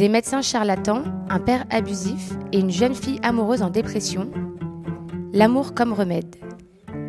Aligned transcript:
Des 0.00 0.08
médecins 0.08 0.40
charlatans, 0.40 1.02
un 1.28 1.38
père 1.40 1.66
abusif 1.68 2.30
et 2.52 2.58
une 2.58 2.70
jeune 2.70 2.94
fille 2.94 3.20
amoureuse 3.22 3.60
en 3.60 3.68
dépression. 3.68 4.30
L'amour 5.34 5.74
comme 5.74 5.92
remède. 5.92 6.36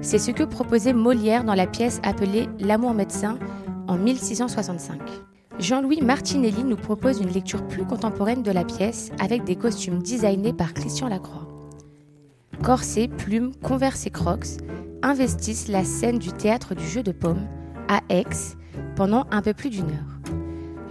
C'est 0.01 0.17
ce 0.17 0.31
que 0.31 0.43
proposait 0.43 0.91
Molière 0.91 1.45
dans 1.45 1.53
la 1.53 1.67
pièce 1.67 2.01
appelée 2.03 2.49
L'amour 2.59 2.93
médecin 2.93 3.39
en 3.87 3.95
1665. 3.95 4.99
Jean-Louis 5.57 6.01
Martinelli 6.01 6.65
nous 6.65 6.75
propose 6.75 7.21
une 7.21 7.31
lecture 7.31 7.65
plus 7.65 7.85
contemporaine 7.85 8.43
de 8.43 8.51
la 8.51 8.65
pièce 8.65 9.09
avec 9.21 9.45
des 9.45 9.55
costumes 9.55 10.03
designés 10.03 10.51
par 10.51 10.73
Christian 10.73 11.07
Lacroix. 11.07 11.47
Corsets, 12.61 13.07
plumes, 13.07 13.53
converse 13.63 14.05
et 14.05 14.11
crocs 14.11 14.59
investissent 15.01 15.69
la 15.69 15.85
scène 15.85 16.19
du 16.19 16.33
théâtre 16.33 16.75
du 16.75 16.85
jeu 16.85 17.03
de 17.03 17.13
paume 17.13 17.47
à 17.87 18.01
Aix 18.09 18.25
pendant 18.97 19.27
un 19.31 19.41
peu 19.41 19.53
plus 19.53 19.69
d'une 19.69 19.85
heure. 19.91 20.20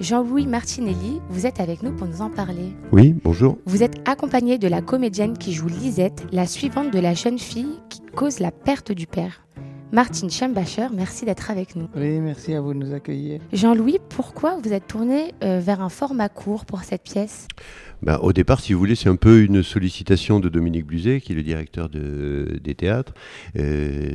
Jean-Louis 0.01 0.47
Martinelli, 0.47 1.21
vous 1.29 1.47
êtes 1.47 1.61
avec 1.61 1.83
nous 1.83 1.95
pour 1.95 2.07
nous 2.07 2.23
en 2.23 2.31
parler. 2.31 2.73
Oui, 2.91 3.15
bonjour. 3.23 3.59
Vous 3.67 3.83
êtes 3.83 3.97
accompagné 4.09 4.57
de 4.57 4.67
la 4.67 4.81
comédienne 4.81 5.37
qui 5.37 5.53
joue 5.53 5.69
Lisette, 5.69 6.25
la 6.33 6.47
suivante 6.47 6.91
de 6.91 6.99
la 6.99 7.13
jeune 7.13 7.39
fille 7.39 7.79
qui 7.91 8.01
cause 8.17 8.39
la 8.39 8.51
perte 8.51 8.93
du 8.93 9.07
père. 9.07 9.45
Martine 9.93 10.31
Schembacher, 10.31 10.87
merci 10.95 11.27
d'être 11.27 11.51
avec 11.51 11.77
nous. 11.77 11.89
Oui, 11.95 12.19
merci 12.21 12.55
à 12.55 12.63
vous 12.63 12.73
de 12.73 12.79
nous 12.79 12.95
accueillir. 12.95 13.43
Jean-Louis, 13.53 13.99
pourquoi 14.09 14.57
vous 14.63 14.73
êtes 14.73 14.87
tourné 14.87 15.35
euh, 15.45 15.61
vers 15.61 15.83
un 15.83 15.91
format 15.91 16.31
court 16.31 16.65
pour 16.65 16.83
cette 16.83 17.03
pièce? 17.03 17.47
Ben, 18.03 18.19
au 18.23 18.33
départ, 18.33 18.61
si 18.61 18.73
vous 18.73 18.79
voulez, 18.79 18.95
c'est 18.95 19.11
un 19.11 19.17
peu 19.17 19.43
une 19.43 19.63
sollicitation 19.63 20.41
de 20.41 20.49
Dominique 20.49 20.87
Bluzet, 20.87 21.21
qui 21.21 21.33
est 21.33 21.35
le 21.35 21.43
directeur 21.43 21.91
de- 21.91 22.59
des 22.65 22.75
théâtres, 22.75 23.13
euh, 23.59 24.13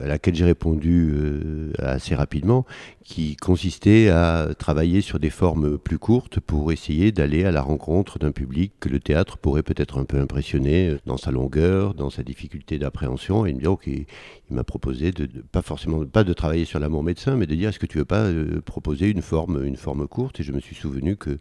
à 0.00 0.06
laquelle 0.06 0.36
j'ai 0.36 0.44
répondu 0.44 1.10
euh, 1.12 1.72
assez 1.78 2.14
rapidement, 2.14 2.64
qui 3.02 3.34
consistait 3.34 4.08
à 4.08 4.50
travailler 4.56 5.00
sur 5.00 5.18
des 5.18 5.30
formes 5.30 5.78
plus 5.78 5.98
courtes 5.98 6.38
pour 6.38 6.70
essayer 6.70 7.10
d'aller 7.10 7.44
à 7.44 7.50
la 7.50 7.60
rencontre 7.60 8.20
d'un 8.20 8.30
public 8.30 8.72
que 8.78 8.88
le 8.88 9.00
théâtre 9.00 9.36
pourrait 9.36 9.64
peut-être 9.64 9.98
un 9.98 10.04
peu 10.04 10.18
impressionner 10.20 10.90
euh, 10.90 10.98
dans 11.04 11.16
sa 11.16 11.32
longueur, 11.32 11.94
dans 11.94 12.10
sa 12.10 12.22
difficulté 12.22 12.78
d'appréhension. 12.78 13.46
Et 13.46 13.50
il 13.50 14.04
il 14.50 14.54
m'a 14.56 14.62
proposé 14.64 15.10
de, 15.10 15.26
de- 15.26 15.40
pas 15.40 15.62
forcément 15.62 16.04
pas 16.06 16.22
de 16.22 16.32
travailler 16.32 16.64
sur 16.66 16.78
l'amour 16.78 17.02
médecin, 17.02 17.34
mais 17.36 17.46
de 17.46 17.54
dire, 17.56 17.70
est-ce 17.70 17.78
que 17.80 17.86
tu 17.86 17.98
veux 17.98 18.04
pas 18.04 18.26
euh, 18.26 18.60
proposer 18.64 19.10
une 19.10 19.22
forme, 19.22 19.64
une 19.64 19.76
forme 19.76 20.06
courte? 20.06 20.38
Et 20.38 20.42
je 20.44 20.52
me 20.52 20.60
suis 20.60 20.76
souvenu 20.76 21.16
que 21.16 21.38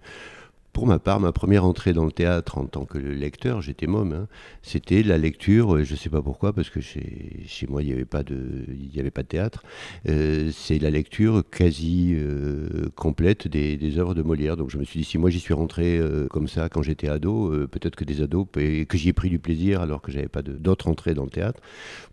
pour 0.73 0.87
ma 0.87 0.97
part, 0.97 1.19
ma 1.19 1.31
première 1.31 1.65
entrée 1.65 1.93
dans 1.93 2.03
le 2.03 2.11
théâtre 2.11 2.57
en 2.57 2.65
tant 2.65 2.85
que 2.85 2.97
lecteur, 2.97 3.61
j'étais 3.61 3.85
môme, 3.85 4.11
hein, 4.13 4.27
c'était 4.63 5.03
la 5.03 5.19
lecture, 5.19 5.75
euh, 5.75 5.83
je 5.83 5.93
ne 5.93 5.97
sais 5.97 6.09
pas 6.09 6.21
pourquoi, 6.21 6.51
parce 6.51 6.71
que 6.71 6.81
chez, 6.81 7.45
moi, 7.69 7.83
il 7.83 7.87
n'y 7.87 7.93
avait, 7.93 8.05
pas 8.05 8.23
de- 8.23 8.65
avait 8.97 9.11
pas 9.11 9.21
de 9.21 9.27
théâtre, 9.27 9.63
euh, 10.09 10.49
c'est 10.51 10.79
la 10.79 10.89
lecture 10.89 11.43
quasi 11.49 12.13
euh, 12.15 12.89
complète 12.95 13.47
des, 13.47 13.97
œuvres 13.99 14.15
de 14.15 14.23
Molière. 14.23 14.57
Donc 14.57 14.71
je 14.71 14.77
me 14.79 14.83
suis 14.83 14.99
dit, 15.01 15.05
si 15.05 15.17
moi 15.19 15.29
j'y 15.29 15.39
suis 15.39 15.53
rentré 15.53 16.01
comme 16.31 16.47
ça 16.47 16.69
quand 16.69 16.81
j'étais 16.81 17.09
ado, 17.09 17.51
peut-être 17.67 17.95
que 17.95 18.03
des 18.03 18.21
ados, 18.21 18.47
que 18.53 18.97
j'y 18.97 19.09
ai 19.09 19.13
pris 19.13 19.29
du 19.29 19.37
plaisir 19.37 19.81
alors 19.81 20.01
que 20.01 20.11
j'avais 20.11 20.27
pas 20.27 20.41
d'autres 20.41 20.87
entrées 20.87 21.13
dans 21.13 21.25
le 21.25 21.29
théâtre, 21.29 21.61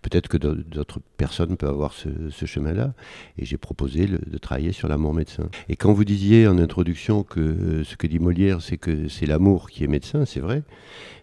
peut-être 0.02 0.28
que 0.28 0.36
d'au- 0.36 0.54
d'autres 0.54 1.00
personnes 1.16 1.56
peuvent 1.56 1.70
avoir 1.70 1.94
ce, 1.94 2.08
chemin-là. 2.44 2.92
Et 3.38 3.44
j'ai 3.44 3.56
proposé 3.56 4.06
de 4.06 4.38
travailler 4.38 4.72
sur 4.72 4.88
l'amour 4.88 5.14
médecin. 5.14 5.48
Et 5.68 5.76
quand 5.76 5.92
vous 5.92 6.04
disiez 6.04 6.48
en 6.48 6.58
introduction 6.58 7.22
que 7.22 7.82
ce 7.84 7.96
que 7.96 8.06
dit 8.06 8.18
Molière, 8.18 8.49
c'est 8.58 8.76
que 8.78 9.06
c'est 9.08 9.26
l'amour 9.26 9.70
qui 9.70 9.84
est 9.84 9.86
médecin, 9.86 10.24
c'est 10.24 10.40
vrai, 10.40 10.62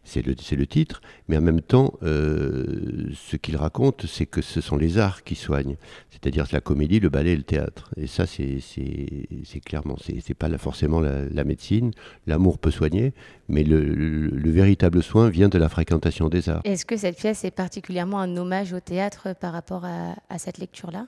c'est 0.06 0.26
le, 0.26 0.34
le 0.56 0.68
titre, 0.68 1.02
mais 1.28 1.36
en 1.38 1.42
même 1.42 1.60
temps, 1.62 1.94
euh, 2.04 3.10
ce 3.14 3.36
qu'il 3.36 3.58
raconte, 3.58 4.06
c'est 4.06 4.26
que 4.26 4.42
ce 4.42 4.62
sont 4.62 4.78
les 4.78 4.98
arts 5.00 5.24
qui 5.26 5.36
soignent, 5.36 5.76
c'est-à-dire 6.12 6.46
la 6.54 6.62
comédie, 6.62 7.00
le 7.02 7.10
ballet 7.10 7.34
et 7.34 7.36
le 7.36 7.44
théâtre. 7.44 7.90
Et 7.98 8.08
ça, 8.08 8.26
c'est 8.26 8.60
c'est- 8.62 9.60
clairement, 9.66 9.98
c'est 10.02 10.22
c'est 10.22 10.34
pas 10.34 10.56
forcément 10.58 11.02
la, 11.02 11.26
la 11.28 11.44
médecine. 11.44 11.92
L'amour 12.28 12.60
peut 12.60 12.72
soigner, 12.72 13.14
mais 13.50 13.64
le, 13.64 13.82
le- 13.84 14.28
le 14.30 14.52
véritable 14.52 15.04
soin 15.04 15.30
vient 15.30 15.50
de 15.50 15.58
la 15.58 15.68
fréquentation 15.68 16.30
des 16.30 16.48
arts. 16.50 16.62
Est-ce 16.64 16.86
que 16.86 16.96
cette 16.96 17.18
pièce 17.18 17.44
est 17.44 17.52
particulièrement 17.52 18.20
un 18.20 18.38
hommage 18.38 18.72
au 18.72 18.80
théâtre 18.80 19.36
par 19.40 19.52
rapport 19.52 19.84
à, 19.84 20.16
à 20.30 20.38
cette 20.38 20.60
lecture-là? 20.60 21.08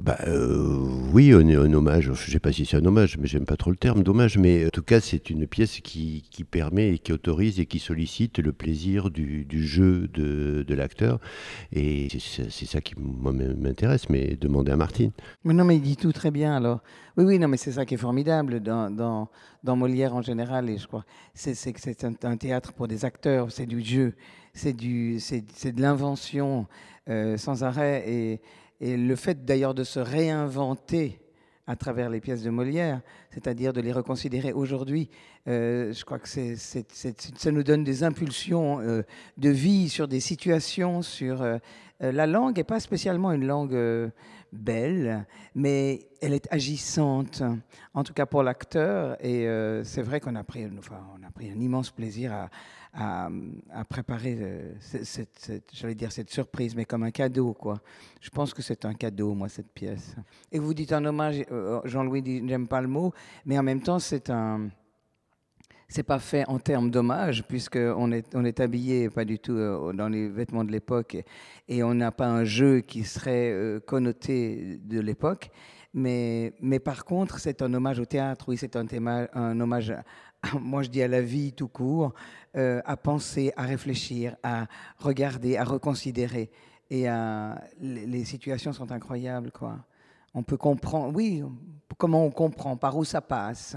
Bah 0.00 0.16
euh, 0.28 0.86
oui, 1.12 1.32
un, 1.32 1.48
un 1.48 1.72
hommage. 1.72 2.12
Je 2.14 2.30
sais 2.30 2.38
pas 2.38 2.52
si 2.52 2.64
c'est 2.64 2.76
un 2.76 2.84
hommage, 2.84 3.18
mais 3.18 3.26
j'aime 3.26 3.46
pas 3.46 3.56
trop 3.56 3.70
le 3.70 3.76
terme 3.76 4.04
d'hommage. 4.04 4.38
Mais 4.38 4.66
en 4.66 4.70
tout 4.70 4.82
cas, 4.82 5.00
c'est 5.00 5.28
une 5.28 5.46
pièce 5.48 5.80
qui, 5.80 6.24
qui 6.30 6.44
permet 6.44 6.94
et 6.94 6.98
qui 6.98 7.12
autorise 7.12 7.58
et 7.58 7.66
qui 7.66 7.80
sollicite 7.80 8.38
le 8.38 8.52
plaisir 8.52 9.10
du, 9.10 9.46
jeu 9.66 10.06
de, 10.08 10.64
de 10.66 10.74
l'acteur. 10.74 11.18
Et 11.72 12.08
c'est 12.10 12.66
ça 12.66 12.80
qui 12.80 12.94
m'intéresse. 12.96 14.08
Mais 14.08 14.36
demandez 14.36 14.70
à 14.70 14.76
Martine. 14.76 15.10
Mais 15.42 15.52
non, 15.52 15.64
mais 15.64 15.76
il 15.76 15.82
dit 15.82 15.96
tout 15.96 16.12
très 16.12 16.30
bien 16.30 16.54
alors. 16.54 16.80
Oui, 17.16 17.24
oui, 17.24 17.38
non, 17.40 17.48
mais 17.48 17.56
c'est 17.56 17.72
ça 17.72 17.84
qui 17.84 17.94
est 17.94 17.98
formidable 17.98 18.60
dans, 18.60 18.90
dans, 18.90 19.28
dans 19.64 19.74
Molière 19.74 20.14
en 20.14 20.22
général, 20.22 20.70
et 20.70 20.78
je 20.78 20.86
crois. 20.86 21.04
C'est 21.34 21.72
que 21.72 21.80
c'est 21.80 22.04
un, 22.04 22.36
théâtre 22.36 22.72
pour 22.72 22.86
des 22.86 23.04
acteurs, 23.04 23.50
c'est 23.50 23.66
du 23.66 23.82
jeu, 23.82 24.14
c'est 24.54 24.76
de 24.76 25.82
l'invention 25.82 26.68
euh, 27.08 27.36
sans 27.36 27.64
arrêt. 27.64 28.04
Et, 28.06 28.40
et 28.80 28.96
le 28.96 29.16
fait 29.16 29.44
d'ailleurs 29.44 29.74
de 29.74 29.84
se 29.84 30.00
réinventer 30.00 31.20
à 31.68 31.76
travers 31.76 32.08
les 32.08 32.20
pièces 32.20 32.42
de 32.42 32.48
Molière, 32.48 33.02
c'est-à-dire 33.30 33.74
de 33.74 33.82
les 33.82 33.92
reconsidérer 33.92 34.54
aujourd'hui, 34.54 35.10
euh, 35.48 35.92
je 35.92 36.02
crois 36.02 36.18
que 36.18 36.26
ça 36.26 37.50
nous 37.52 37.62
donne 37.62 37.84
des 37.84 38.04
impulsions 38.04 38.80
euh, 38.80 39.02
de 39.36 39.50
vie 39.50 39.90
sur 39.90 40.08
des 40.08 40.20
situations, 40.20 41.02
sur 41.02 41.42
euh, 41.42 41.58
la 42.00 42.26
langue 42.26 42.56
n'est 42.56 42.64
pas 42.64 42.80
spécialement 42.80 43.32
une 43.32 43.46
langue 43.46 44.10
belle, 44.50 45.26
mais 45.54 46.08
elle 46.22 46.32
est 46.32 46.50
agissante, 46.50 47.42
en 47.92 48.02
tout 48.02 48.14
cas 48.14 48.24
pour 48.24 48.42
l'acteur. 48.42 49.22
Et 49.22 49.48
c'est 49.82 50.02
vrai 50.02 50.20
qu'on 50.20 50.36
a 50.36 50.42
enfin, 50.78 51.00
a 51.26 51.30
pris 51.32 51.50
un 51.50 51.60
immense 51.60 51.90
plaisir 51.90 52.32
à, 52.32 52.48
à- 52.94 53.28
préparer, 53.88 54.36
euh, 54.40 54.72
cette, 54.80 55.50
j'allais 55.72 55.94
dire 55.94 56.12
cette 56.12 56.30
surprise, 56.30 56.74
mais 56.74 56.84
comme 56.84 57.02
un 57.02 57.10
cadeau, 57.10 57.52
quoi. 57.54 57.80
Je 58.20 58.30
pense 58.30 58.52
que 58.54 58.62
c'est 58.62 58.84
un 58.84 58.94
cadeau, 58.94 59.34
moi, 59.34 59.48
cette 59.48 59.72
pièce. 59.72 60.16
Et 60.52 60.58
vous 60.58 60.74
dites 60.74 60.92
un 60.92 61.04
hommage, 61.04 61.44
euh, 61.50 61.80
Jean-Louis 61.84 62.22
dit, 62.22 62.42
j'aime 62.46 62.68
pas 62.68 62.80
le 62.80 62.88
mot, 62.88 63.12
mais 63.44 63.58
en 63.58 63.62
même 63.62 63.80
temps, 63.80 63.98
c'est 63.98 64.30
un 64.30 64.68
c'est 65.90 66.02
pas 66.02 66.18
fait 66.18 66.46
en 66.48 66.58
termes 66.58 66.90
d'hommage, 66.90 67.44
puisqu'on 67.48 68.12
est, 68.12 68.34
on 68.34 68.44
est 68.44 68.60
habillé 68.60 69.08
pas 69.08 69.24
du 69.24 69.38
tout 69.38 69.52
euh, 69.56 69.92
dans 69.94 70.08
les 70.08 70.28
vêtements 70.28 70.64
de 70.64 70.70
l'époque 70.70 71.16
et, 71.66 71.82
on 71.82 71.94
n'a 71.94 72.12
pas 72.12 72.26
un 72.26 72.44
jeu 72.44 72.80
qui 72.80 73.04
serait 73.04 73.50
euh, 73.52 73.80
connoté 73.80 74.78
de 74.84 75.00
l'époque. 75.00 75.50
Mais, 75.94 76.52
mais 76.60 76.78
par 76.78 77.06
contre, 77.06 77.38
c'est 77.38 77.62
un 77.62 77.72
hommage 77.72 77.98
au 77.98 78.04
théâtre, 78.04 78.44
oui, 78.48 78.58
c'est 78.58 78.76
un, 78.76 78.84
théma- 78.84 79.28
un 79.32 79.58
hommage, 79.58 79.94
moi 80.60 80.82
je 80.82 80.88
dis 80.88 81.02
à 81.02 81.08
la 81.08 81.20
vie 81.20 81.52
tout 81.52 81.68
court, 81.68 82.14
euh, 82.56 82.80
à 82.84 82.96
penser, 82.96 83.52
à 83.56 83.62
réfléchir, 83.62 84.36
à 84.42 84.66
regarder, 84.98 85.56
à 85.56 85.64
reconsidérer. 85.64 86.50
Et 86.90 87.06
à- 87.08 87.62
les, 87.80 88.24
situations 88.24 88.72
sont 88.72 88.90
incroyables, 88.92 89.50
quoi. 89.52 89.78
On 90.34 90.42
peut 90.42 90.56
comprendre, 90.56 91.14
oui, 91.14 91.42
comment 91.98 92.24
on 92.24 92.30
comprend, 92.30 92.76
par 92.76 92.96
où 92.96 93.04
ça 93.04 93.20
passe, 93.20 93.76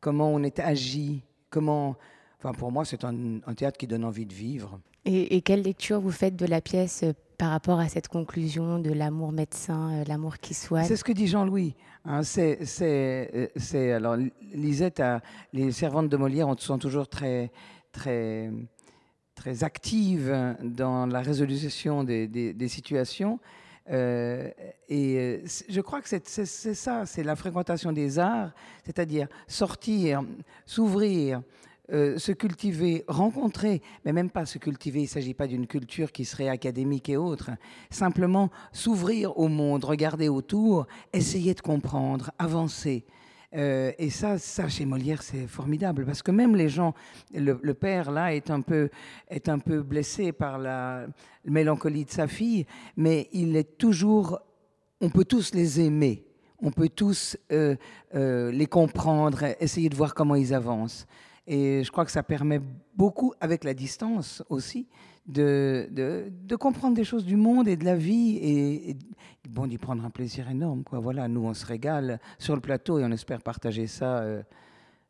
comment 0.00 0.32
on 0.32 0.42
est 0.42 0.60
agi, 0.60 1.22
comment. 1.50 1.96
Enfin, 2.38 2.52
pour 2.52 2.70
moi, 2.70 2.84
c'est 2.84 3.04
un, 3.04 3.40
théâtre 3.56 3.78
qui 3.78 3.86
donne 3.86 4.04
envie 4.04 4.26
de 4.26 4.34
vivre. 4.34 4.78
et, 5.04 5.40
quelle 5.42 5.62
lecture 5.62 6.00
vous 6.00 6.10
faites 6.10 6.36
de 6.36 6.46
la 6.46 6.60
pièce 6.60 7.02
euh, 7.04 7.12
par 7.44 7.50
rapport 7.50 7.78
à 7.78 7.88
cette 7.88 8.08
conclusion 8.08 8.78
de 8.78 8.90
l'amour 8.90 9.30
médecin, 9.30 9.92
euh, 10.00 10.04
l'amour 10.08 10.38
qui 10.38 10.54
soigne 10.54 10.86
C'est 10.86 10.96
ce 10.96 11.04
que 11.04 11.12
dit 11.12 11.26
Jean-Louis. 11.26 11.74
hein, 12.06 12.22
c'est, 12.22 12.58
euh, 12.80 13.96
alors 13.96 14.16
Lisette, 14.54 15.02
les 15.52 15.70
servantes 15.70 16.08
de 16.08 16.16
Molière 16.16 16.48
ont- 16.48 16.56
sont 16.56 16.78
toujours 16.78 17.06
très, 17.06 17.52
très, 17.92 18.50
très 19.34 19.62
actives 19.62 20.34
dans 20.62 21.04
la 21.04 21.20
résolution 21.20 22.02
des, 22.02 22.68
situations. 22.68 23.38
Euh, 23.90 24.48
et 24.88 25.42
je 25.68 25.80
crois 25.82 26.00
que 26.00 26.08
c'est 26.08 26.26
ça, 26.46 27.04
c'est 27.04 27.22
la 27.22 27.36
fréquentation 27.36 27.92
des 27.92 28.18
arts, 28.18 28.52
c'est-à-dire 28.86 29.28
sortir, 29.48 30.22
s'ouvrir, 30.64 31.42
euh, 31.92 32.16
se 32.16 32.32
cultiver, 32.32 33.04
rencontrer, 33.08 33.82
mais 34.06 34.14
même 34.14 34.30
pas 34.30 34.46
se 34.46 34.56
cultiver, 34.56 35.00
il 35.00 35.02
ne 35.02 35.08
s'agit 35.08 35.34
pas 35.34 35.46
d'une 35.46 35.66
culture 35.66 36.12
qui 36.12 36.24
serait 36.24 36.48
académique 36.48 37.10
et 37.10 37.18
autre, 37.18 37.50
simplement 37.90 38.50
s'ouvrir 38.72 39.38
au 39.38 39.48
monde, 39.48 39.84
regarder 39.84 40.30
autour, 40.30 40.86
essayer 41.12 41.52
de 41.52 41.60
comprendre, 41.60 42.30
avancer. 42.38 43.04
Euh, 43.54 43.92
et 43.98 44.08
ça, 44.08 44.38
ça, 44.38 44.66
chez 44.66 44.86
Molière, 44.86 45.22
c'est 45.22 45.46
formidable, 45.46 46.06
parce 46.06 46.22
que 46.22 46.30
même 46.30 46.56
les 46.56 46.70
gens, 46.70 46.94
le, 47.34 47.74
père, 47.74 48.10
là, 48.10 48.34
est 48.34 48.48
un, 48.50 48.62
peu, 48.62 48.88
est 49.28 49.50
un 49.50 49.58
peu 49.58 49.82
blessé 49.82 50.32
par 50.32 50.58
la 50.58 51.06
mélancolie 51.44 52.06
de 52.06 52.10
sa 52.10 52.26
fille, 52.26 52.64
mais 52.96 53.28
il 53.32 53.56
est 53.56 53.76
toujours, 53.76 54.40
on 55.02 55.10
peut 55.10 55.26
tous 55.26 55.52
les 55.52 55.82
aimer, 55.82 56.24
on 56.60 56.70
peut 56.70 56.88
tous 56.88 57.36
euh, 57.52 57.76
les 58.10 58.66
comprendre, 58.66 59.44
essayer 59.60 59.90
de 59.90 59.96
voir 59.96 60.14
comment 60.14 60.34
ils 60.34 60.54
avancent. 60.54 61.06
Et 61.46 61.84
je 61.84 61.90
crois 61.90 62.04
que 62.04 62.10
ça 62.10 62.22
permet 62.22 62.60
beaucoup, 62.96 63.34
avec 63.40 63.64
la 63.64 63.74
distance 63.74 64.42
aussi, 64.48 64.86
de, 65.26 65.88
de, 65.90 66.56
comprendre 66.56 66.94
des 66.94 67.04
choses 67.04 67.24
du 67.24 67.36
monde 67.36 67.66
et 67.66 67.76
de 67.76 67.84
la 67.84 67.96
vie 67.96 68.38
et, 68.42 68.96
bon 69.48 69.66
d'y 69.66 69.78
prendre 69.78 70.04
un 70.04 70.10
plaisir 70.10 70.48
énorme. 70.50 70.84
Quoi. 70.84 70.98
Voilà, 70.98 71.28
nous 71.28 71.44
on 71.44 71.54
se 71.54 71.64
régale 71.66 72.20
sur 72.38 72.54
le 72.54 72.60
plateau 72.60 72.98
et 72.98 73.04
on 73.04 73.10
espère 73.10 73.42
partager 73.42 73.86
ça. 73.86 74.18
Euh, 74.18 74.42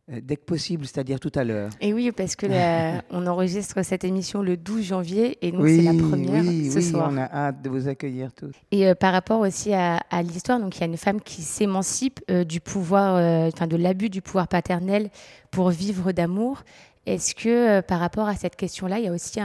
dès 0.08 0.36
que 0.36 0.44
possible, 0.44 0.84
c'est-à-dire 0.84 1.18
tout 1.18 1.32
à 1.34 1.44
l'heure. 1.44 1.70
Et 1.80 1.94
oui, 1.94 2.12
parce 2.12 2.36
que 2.36 2.46
on 3.10 3.26
enregistre 3.26 3.82
cette 3.82 4.04
émission 4.04 4.42
le 4.42 4.56
12 4.56 4.84
janvier 4.84 5.38
et 5.40 5.50
donc 5.50 5.66
c'est 5.66 5.82
la 5.82 5.94
première 5.94 6.42
oui, 6.42 6.70
ce 6.70 6.78
oui, 6.78 6.92
On 6.94 7.16
a 7.16 7.24
hâte 7.24 7.62
de 7.62 7.70
vous 7.70 7.88
accueillir 7.88 8.32
tous. 8.32 8.52
Et 8.70 8.86
euh, 8.86 8.94
par 8.94 9.12
rapport 9.12 9.40
aussi 9.40 9.72
à, 9.72 10.00
l'histoire, 10.22 10.60
donc 10.60 10.76
il 10.76 10.80
y 10.80 10.84
a 10.84 10.86
une 10.86 10.96
femme 10.96 11.20
qui 11.20 11.42
s'émancipe 11.42 12.20
du 12.46 12.60
pouvoir, 12.60 13.14
enfin 13.48 13.66
de 13.66 13.76
l'abus 13.76 14.10
du 14.10 14.20
pouvoir 14.20 14.48
paternel 14.48 15.10
pour 15.50 15.70
vivre 15.70 16.12
d'amour. 16.12 16.62
Est-ce 17.06 17.34
que 17.34 17.48
euh, 17.48 17.82
par 17.82 18.00
rapport 18.00 18.28
à 18.28 18.34
cette 18.34 18.56
question-là, 18.56 18.98
il 18.98 19.04
y 19.04 19.08
a 19.08 19.12
aussi 19.12 19.40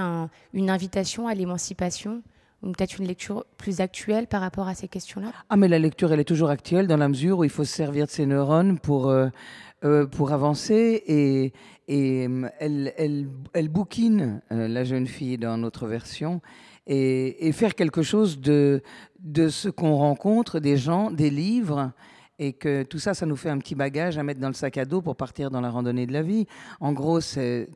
une 0.54 0.70
invitation 0.70 1.28
à 1.28 1.34
l'émancipation 1.34 2.22
ou 2.62 2.72
peut-être 2.72 3.00
une 3.00 3.08
lecture 3.08 3.46
plus 3.58 3.80
actuelle 3.80 4.28
par 4.28 4.42
rapport 4.42 4.68
à 4.68 4.76
ces 4.76 4.88
questions-là? 4.88 5.32
Ah, 5.50 5.58
mais 5.58 5.68
la 5.68 5.80
lecture, 5.80 6.12
elle 6.12 6.20
est 6.20 6.26
toujours 6.26 6.50
actuelle 6.50 6.88
dans 6.88 6.98
la 6.98 7.08
mesure 7.08 7.40
où 7.40 7.44
il 7.44 7.50
faut 7.50 7.64
se 7.64 7.74
servir 7.74 8.06
de 8.06 8.12
ses 8.12 8.26
neurones 8.26 8.80
pour, 8.80 9.10
euh, 9.10 9.28
euh, 9.84 10.06
pour 10.06 10.31
avancer. 10.31 11.04
Et, 11.08 11.54
et 11.88 12.28
elle, 12.60 12.94
elle, 12.98 13.30
elle, 13.54 13.70
bouquine, 13.70 14.42
la 14.50 14.84
jeune 14.84 15.08
fille, 15.08 15.38
dans 15.38 15.58
notre 15.58 15.88
version, 15.88 16.42
et, 16.86 17.48
et 17.48 17.52
faire 17.52 17.76
quelque 17.76 18.02
chose 18.02 18.40
de, 18.40 18.81
de 19.20 19.50
ce 19.50 19.70
qu'on 19.70 19.96
rencontre, 19.96 20.60
des 20.60 20.78
gens, 20.78 21.12
des 21.12 21.30
livres 21.30 21.92
et 22.40 22.54
que 22.54 22.84
tout 22.84 23.00
ça, 23.00 23.14
ça 23.14 23.26
nous 23.26 23.36
fait 23.36 23.50
un 23.50 23.58
petit 23.58 23.76
bagage 23.76 24.18
à 24.18 24.24
mettre 24.24 24.40
dans 24.40 24.48
le 24.48 24.54
sac 24.54 24.78
à 24.78 24.86
dos 24.86 25.02
pour 25.02 25.18
partir 25.18 25.52
dans 25.52 25.60
la 25.60 25.70
randonnée 25.70 26.08
de 26.08 26.14
la 26.14 26.24
vie. 26.24 26.48
En 26.80 26.94
gros, 26.94 27.20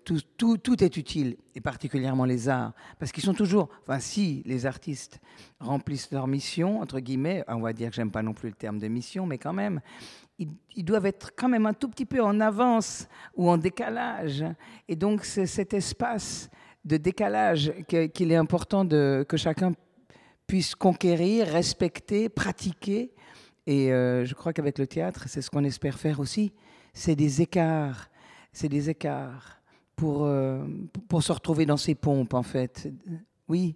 tout, 0.06 0.84
est 0.84 0.98
utile, 0.98 1.36
et 1.54 1.62
particulièrement 1.62 2.24
les 2.24 2.48
arts, 2.48 2.72
parce 2.98 3.12
qu'ils 3.12 3.24
sont 3.24 3.34
toujours, 3.34 3.70
enfin 3.82 4.00
si 4.00 4.42
les 4.46 4.66
artistes 4.66 5.20
remplissent 5.60 6.12
leur 6.12 6.28
mission, 6.28 6.80
entre 6.80 7.02
guillemets, 7.02 7.44
on 7.50 7.60
va 7.60 7.74
dire 7.74 7.90
que 7.90 7.96
j'aime 7.96 8.12
pas 8.12 8.24
non 8.24 8.34
plus 8.34 8.50
le 8.50 8.56
terme 8.56 8.80
de 8.80 8.88
mission, 8.88 9.26
mais 9.26 9.38
quand 9.38 9.54
même, 9.54 9.82
ils, 10.40 10.84
doivent 10.84 11.06
être 11.06 11.32
quand 11.36 11.50
même 11.50 11.66
un 11.66 11.74
tout 11.74 11.90
petit 11.90 12.06
peu 12.06 12.22
en 12.22 12.40
avance 12.40 13.08
ou 13.36 13.50
en 13.50 13.58
décalage. 13.58 14.44
Et 14.88 14.96
donc, 14.96 15.26
c'est 15.26 15.46
cet 15.46 15.74
espace 15.74 16.50
de 16.84 16.98
décalage 16.98 17.72
qu'il 17.88 18.32
est 18.32 18.36
important 18.36 18.88
que 18.88 19.38
chacun 19.38 19.74
puisse 20.48 20.76
conquérir, 20.76 21.48
respecter, 21.48 22.30
pratiquer 22.30 23.14
et 23.66 23.92
euh, 23.92 24.26
je 24.26 24.34
crois 24.34 24.54
qu'avec 24.54 24.78
le 24.78 24.88
théâtre, 24.88 25.26
c'est 25.28 25.42
ce 25.42 25.50
qu'on 25.50 25.64
espère 25.64 25.98
faire 25.98 26.20
aussi. 26.20 26.54
C'est 26.94 27.16
des 27.16 27.42
écarts, 27.42 28.10
c'est 28.52 28.70
des 28.70 28.90
écarts 28.90 29.62
pour, 29.96 30.26
euh, 30.26 30.66
pour 31.08 31.24
se 31.24 31.32
retrouver 31.32 31.66
dans 31.66 31.78
ces 31.78 31.96
pompes, 31.96 32.34
en 32.34 32.44
fait. 32.44 32.92
Oui, 33.48 33.76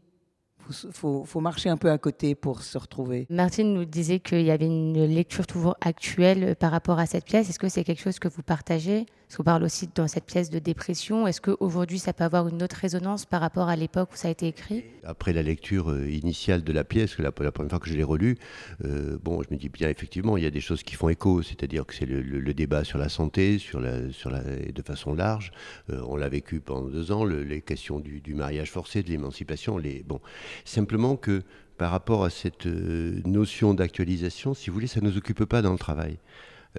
il 0.69 0.92
faut, 0.92 1.39
marcher 1.39 1.69
un 1.69 1.78
peu 1.78 1.89
à 1.89 1.98
côté 1.98 2.36
pour 2.36 2.62
se 2.62 2.78
retrouver. 2.78 3.25
Martine 3.30 3.74
nous 3.74 3.86
disait 3.86 4.19
qu'il 4.19 4.42
y 4.42 4.51
avait 4.51 4.66
une 4.66 5.06
lecture 5.06 5.48
toujours 5.48 5.78
actuelle 5.81 6.56
par 6.56 6.72
rapport 6.72 7.00
à 7.00 7.06
cette 7.06 7.25
pièce. 7.25 7.50
Est-ce 7.50 7.60
que 7.60 7.69
c'est 7.69 7.84
quelque 7.84 8.01
chose 8.01 8.19
que 8.19 8.28
vous 8.28 8.44
partagez? 8.44 9.06
Parce 9.27 9.35
qu'on 9.35 9.44
parle 9.44 9.63
aussi 9.63 9.89
dans 9.94 10.07
cette 10.07 10.24
pièce 10.24 10.50
de 10.50 10.57
dépression. 10.57 11.27
Est-ce 11.27 11.41
qu'aujourd'hui, 11.41 12.00
ça 12.00 12.13
peut 12.13 12.24
avoir 12.24 12.47
une 12.47 12.63
autre 12.63 12.77
résonance 12.77 13.25
par 13.25 13.41
rapport 13.41 13.68
à 13.68 13.75
l'époque 13.75 14.13
où 14.13 14.15
ça 14.15 14.29
a 14.29 14.31
été 14.31 14.47
écrit? 14.47 14.85
Après 15.03 15.33
la 15.33 15.44
lecture 15.44 15.91
euh, 15.91 16.09
initiale 16.09 16.63
de 16.63 16.71
la 16.71 16.85
pièce, 16.85 17.19
la, 17.19 17.33
première 17.33 17.51
fois 17.53 17.79
que 17.79 17.89
je 17.89 17.95
l'ai 17.95 18.06
relue, 18.06 18.38
euh, 18.85 19.18
bon, 19.21 19.44
je 19.44 19.53
me 19.53 19.59
dis 19.59 19.68
bien, 19.68 19.89
effectivement, 19.89 20.38
il 20.38 20.45
y 20.45 20.47
a 20.47 20.50
des 20.50 20.62
choses 20.62 20.81
qui 20.81 20.95
font 20.95 21.09
écho. 21.09 21.41
C'est-à-dire 21.41 21.85
que 21.85 21.94
c'est 21.94 22.06
le, 22.06 22.53
débat 22.53 22.85
sur 22.85 23.00
la 23.00 23.09
santé, 23.09 23.59
sur 23.59 23.81
la, 23.81 24.09
sur 24.13 24.29
la, 24.29 24.41
de 24.41 24.81
façon 24.81 25.13
large. 25.13 25.51
Euh, 25.89 26.01
on 26.07 26.15
l'a 26.15 26.29
vécu 26.29 26.62
pendant 26.62 26.88
deux 26.88 27.12
ans, 27.12 27.25
les 27.25 27.62
questions 27.62 28.00
du, 28.00 28.21
du 28.21 28.33
mariage 28.33 28.71
forcé, 28.71 29.03
de 29.03 29.09
l'émancipation. 29.09 29.77
Bon, 30.06 30.21
Simplement 30.63 31.18
que 31.18 31.44
par 31.77 31.91
rapport 31.91 32.24
à 32.24 32.29
cette 32.29 32.65
notion 32.65 33.74
d'actualisation, 33.74 34.53
si 34.53 34.69
vous 34.69 34.75
voulez, 34.75 34.88
ça 34.88 35.01
ne 35.01 35.09
nous 35.09 35.18
occupe 35.18 35.44
pas 35.44 35.62
dans 35.62 35.74
le 35.74 35.77
travail. 35.77 36.18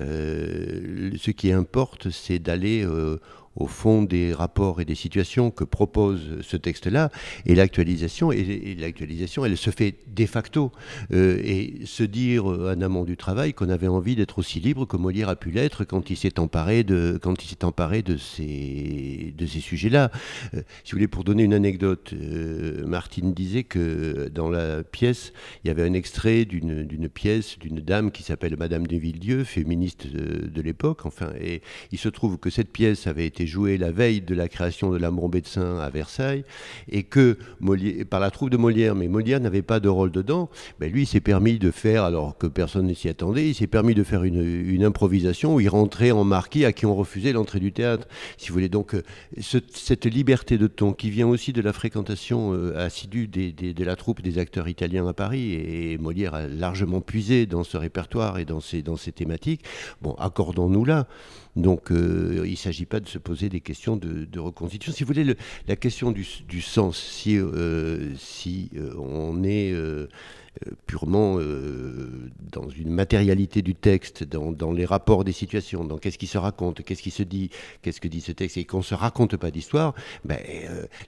Euh, 0.01 1.11
ce 1.19 1.31
qui 1.31 1.53
importe, 1.53 2.11
c'est 2.11 2.39
d'aller 2.39 2.85
euh, 2.85 3.19
au 3.59 3.67
fond 3.67 4.03
des 4.03 4.33
rapports 4.33 4.81
et 4.81 4.85
des 4.85 4.95
situations 4.95 5.51
que 5.51 5.65
propose 5.65 6.41
ce 6.43 6.57
texte-là, 6.57 7.11
et 7.45 7.55
l'actualisation, 7.55 8.31
et, 8.33 8.77
l'actualisation, 8.79 9.45
elle 9.45 9.57
se 9.57 9.71
fait 9.71 9.97
de 10.07 10.27
facto. 10.27 10.73
Euh, 11.13 11.41
et 11.45 11.85
se 11.85 12.03
dire 12.03 12.51
euh, 12.51 12.75
en 12.75 12.81
amont 12.81 13.05
du 13.05 13.17
travail 13.17 13.55
qu'on 13.55 13.69
avait 13.69 13.89
envie 13.89 14.17
d'être 14.17 14.39
aussi 14.39 14.61
libre 14.61 14.87
que 14.87 14.97
Molière 14.97 15.29
a 15.29 15.37
pu 15.37 15.51
l'être 15.51 15.85
quand 15.85 16.11
il 16.11 16.17
s'est 16.17 16.39
emparé 16.39 16.85
de, 16.85 17.19
quand 17.21 17.43
il 17.45 17.49
s'est 17.49 17.65
emparé 17.65 18.03
de 18.03 18.17
ces, 18.17 19.35
de 19.37 19.47
ces 19.47 19.61
sujets-là. 19.61 20.11
Euh, 20.55 20.63
si 20.85 20.93
vous 20.93 20.97
voulez, 20.97 21.09
pour 21.09 21.25
donner 21.25 21.43
une 21.43 21.55
anecdote, 21.55 22.15
Martine 22.85 23.33
disait 23.33 23.65
que 23.65 24.31
dans 24.33 24.51
la 24.51 24.83
pièce, 24.85 25.33
il 25.65 25.69
y 25.69 25.71
avait 25.71 25.85
un 25.85 25.93
extrait 25.93 26.45
d'une 26.45 27.09
pièce 27.09 27.59
d'une 27.59 27.81
dame 27.81 28.11
qui 28.11 28.23
s'appelle 28.23 28.57
Madame 28.57 28.87
de 28.87 28.97
Villedieu, 28.97 29.45
féministe 29.45 30.07
de, 30.07 30.47
de 30.47 30.63
l'époque, 30.63 31.07
enfin, 31.07 31.33
et 31.41 31.63
il 31.91 31.99
se 31.99 32.09
trouve 32.09 32.39
que 32.39 32.51
cette 32.51 32.71
pièce 32.71 33.07
avait 33.07 33.27
été 33.27 33.47
joué 33.49 33.79
la 33.79 33.91
veille 33.91 34.21
de 34.21 34.35
la 34.35 34.49
création 34.49 34.91
de 34.91 34.99
l'amour 34.99 35.31
médecin 35.31 35.79
à 35.79 35.91
Versailles, 35.91 36.45
et 36.89 37.03
que 37.03 37.39
Molière, 37.61 38.05
par 38.09 38.21
la 38.21 38.31
troupe 38.31 38.51
de 38.51 38.57
Molière, 38.57 38.95
mais 38.95 39.09
Molière 39.09 39.41
n'avait 39.41 39.63
pas 39.63 39.81
de 39.81 39.89
rôle 39.89 40.11
dedans, 40.11 40.49
ben 40.79 40.91
lui 40.93 41.07
s'est 41.07 41.21
permis 41.21 41.59
de 41.59 41.71
faire, 41.71 42.05
alors 42.05 42.39
que 42.39 42.47
personne 42.47 42.87
ne 42.87 42.95
s'y 42.95 43.09
attendait, 43.09 43.49
il 43.49 43.55
s'est 43.55 43.67
permis 43.67 43.95
de 43.95 44.05
faire 44.05 44.25
une, 44.25 44.79
improvisation 44.79 45.57
où 45.57 45.61
il 45.61 45.69
rentrait 45.69 46.13
en 46.13 46.23
marquis 46.23 46.65
à 46.65 46.73
qui 46.73 46.87
on 46.87 46.95
refusait 46.95 47.33
l'entrée 47.33 47.59
du 47.59 47.73
théâtre. 47.73 48.07
Si 48.37 48.49
vous 48.49 48.55
voulez, 48.55 48.69
donc 48.69 48.95
euh, 48.95 49.03
cette 49.41 50.07
liberté 50.07 50.57
de 50.57 50.69
ton 50.69 50.93
qui 50.93 51.11
vient 51.11 51.27
aussi 51.27 51.53
de 51.53 51.61
la 51.61 51.73
fréquentation 51.73 52.55
euh, 52.55 52.79
assidue 52.79 53.27
de 53.27 53.85
la 53.85 53.97
troupe 53.97 54.23
des 54.23 54.39
acteurs 54.39 54.69
italiens 54.69 55.07
à 55.09 55.13
Paris, 55.13 55.55
et, 55.55 55.99
Molière 55.99 56.35
a 56.35 56.47
largement 56.47 57.01
puisé 57.01 57.47
dans 57.47 57.65
ce 57.65 57.77
répertoire 57.77 58.39
et 58.39 58.45
dans 58.45 58.61
ces, 58.61 58.83
dans 58.83 58.97
ces 58.97 59.13
thématiques, 59.13 59.63
bon, 60.01 60.15
accordons-nous 60.15 60.85
là. 60.85 61.07
Donc 61.59 61.91
euh, 61.91 62.43
il 62.45 62.53
ne 62.53 62.57
s'agit 62.57 62.87
pas 62.87 63.01
de 63.01 63.09
se 63.09 63.19
poser 63.19 63.49
des 63.49 63.61
questions 63.61 63.97
de, 63.97 64.39
reconstitution. 64.39 64.93
Si 64.93 65.03
vous 65.03 65.13
voulez, 65.13 65.35
la 65.67 65.77
question 65.77 66.13
du, 66.13 66.25
sens, 66.61 66.97
si, 66.97 67.37
euh, 67.37 68.15
si 68.17 68.71
euh, 68.77 68.95
on 68.97 69.43
est 69.43 69.75
purement 70.87 71.39
dans 72.53 72.69
une 72.69 72.91
matérialité 72.91 73.63
du 73.63 73.75
texte, 73.75 74.25
dans, 74.25 74.73
les 74.73 74.85
rapports 74.85 75.25
des 75.25 75.33
situations, 75.33 75.85
dans 75.85 75.99
qu'est-ce 75.99 76.19
qui 76.19 76.27
se 76.27 76.39
raconte, 76.39 76.83
qu'est-ce 76.83 77.03
qui 77.03 77.11
se 77.11 77.23
dit, 77.23 77.51
qu'est-ce 77.83 78.01
que 78.01 78.09
dit 78.09 78.21
ce 78.21 78.33
texte, 78.33 78.57
et 78.57 78.65
qu'on 78.65 78.79
ne 78.79 78.83
se 78.83 78.95
raconte 78.95 79.37
pas 79.37 79.51
d'histoire, 79.51 79.95
ben, 80.25 80.39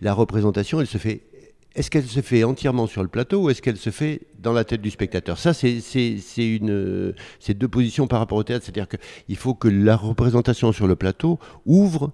la 0.00 0.14
représentation, 0.14 0.80
elle 0.80 0.86
se 0.86 0.98
fait 0.98 1.22
est-ce 1.74 1.90
qu'elle 1.90 2.06
se 2.06 2.20
fait 2.20 2.44
entièrement 2.44 2.86
sur 2.86 3.02
le 3.02 3.08
plateau 3.08 3.44
ou 3.44 3.50
est-ce 3.50 3.62
qu'elle 3.62 3.76
se 3.76 3.90
fait 3.90 4.22
dans 4.38 4.52
la 4.52 4.64
tête 4.64 4.82
du 4.82 4.90
spectateur? 4.90 5.38
Ça, 5.38 5.52
c'est 5.54 5.80
une, 6.36 7.14
deux 7.48 7.68
positions 7.68 8.06
par 8.06 8.18
rapport 8.18 8.38
au 8.38 8.42
théâtre. 8.42 8.64
C'est-à-dire 8.64 8.88
qu'il 8.88 9.36
faut 9.36 9.54
que 9.54 9.68
la 9.68 9.96
représentation 9.96 10.72
sur 10.72 10.86
le 10.86 10.96
plateau 10.96 11.38
ouvre 11.66 12.12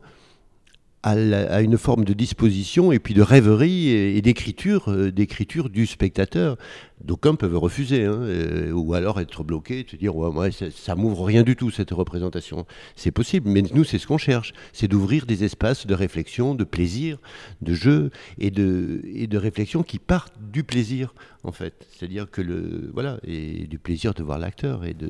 à, 1.06 1.62
une 1.62 1.78
forme 1.78 2.04
de 2.04 2.12
disposition 2.12 2.90
et 2.90 2.98
puis 2.98 3.14
de 3.14 3.22
rêverie 3.22 3.90
et, 3.90 4.20
d'écriture, 4.22 4.90
euh, 4.90 5.12
d'écriture 5.12 5.70
du 5.70 5.86
spectateur. 5.86 6.56
D'aucuns 7.04 7.34
peuvent 7.34 7.58
refuser, 7.58 8.04
hein, 8.04 8.18
euh, 8.22 8.72
ou 8.72 8.94
alors 8.94 9.20
être 9.20 9.44
bloqués, 9.44 9.84
te 9.84 9.96
dire 9.96 10.16
ouais, 10.16 10.50
ça, 10.50 10.66
ça 10.70 10.94
m'ouvre 10.94 11.24
rien 11.24 11.42
du 11.42 11.54
tout 11.54 11.70
cette 11.70 11.90
représentation. 11.90 12.66
C'est 12.96 13.10
possible, 13.10 13.48
mais 13.48 13.62
nous 13.62 13.84
c'est 13.84 13.98
ce 13.98 14.06
qu'on 14.06 14.18
cherche, 14.18 14.52
c'est 14.72 14.88
d'ouvrir 14.88 15.26
des 15.26 15.44
espaces 15.44 15.86
de 15.86 15.94
réflexion, 15.94 16.54
de 16.54 16.64
plaisir, 16.64 17.18
de 17.60 17.74
jeu 17.74 18.10
et 18.38 18.50
de, 18.50 19.02
et 19.04 19.26
de 19.26 19.38
réflexion 19.38 19.82
qui 19.82 19.98
partent 19.98 20.34
du 20.40 20.64
plaisir 20.64 21.14
en 21.46 21.52
fait. 21.52 21.86
C'est-à-dire 21.90 22.30
que 22.30 22.42
le 22.42 22.90
voilà 22.92 23.18
et 23.24 23.66
du 23.66 23.78
plaisir 23.78 24.14
de 24.14 24.22
voir 24.22 24.38
l'acteur 24.38 24.84
et 24.84 24.94
de, 24.94 25.06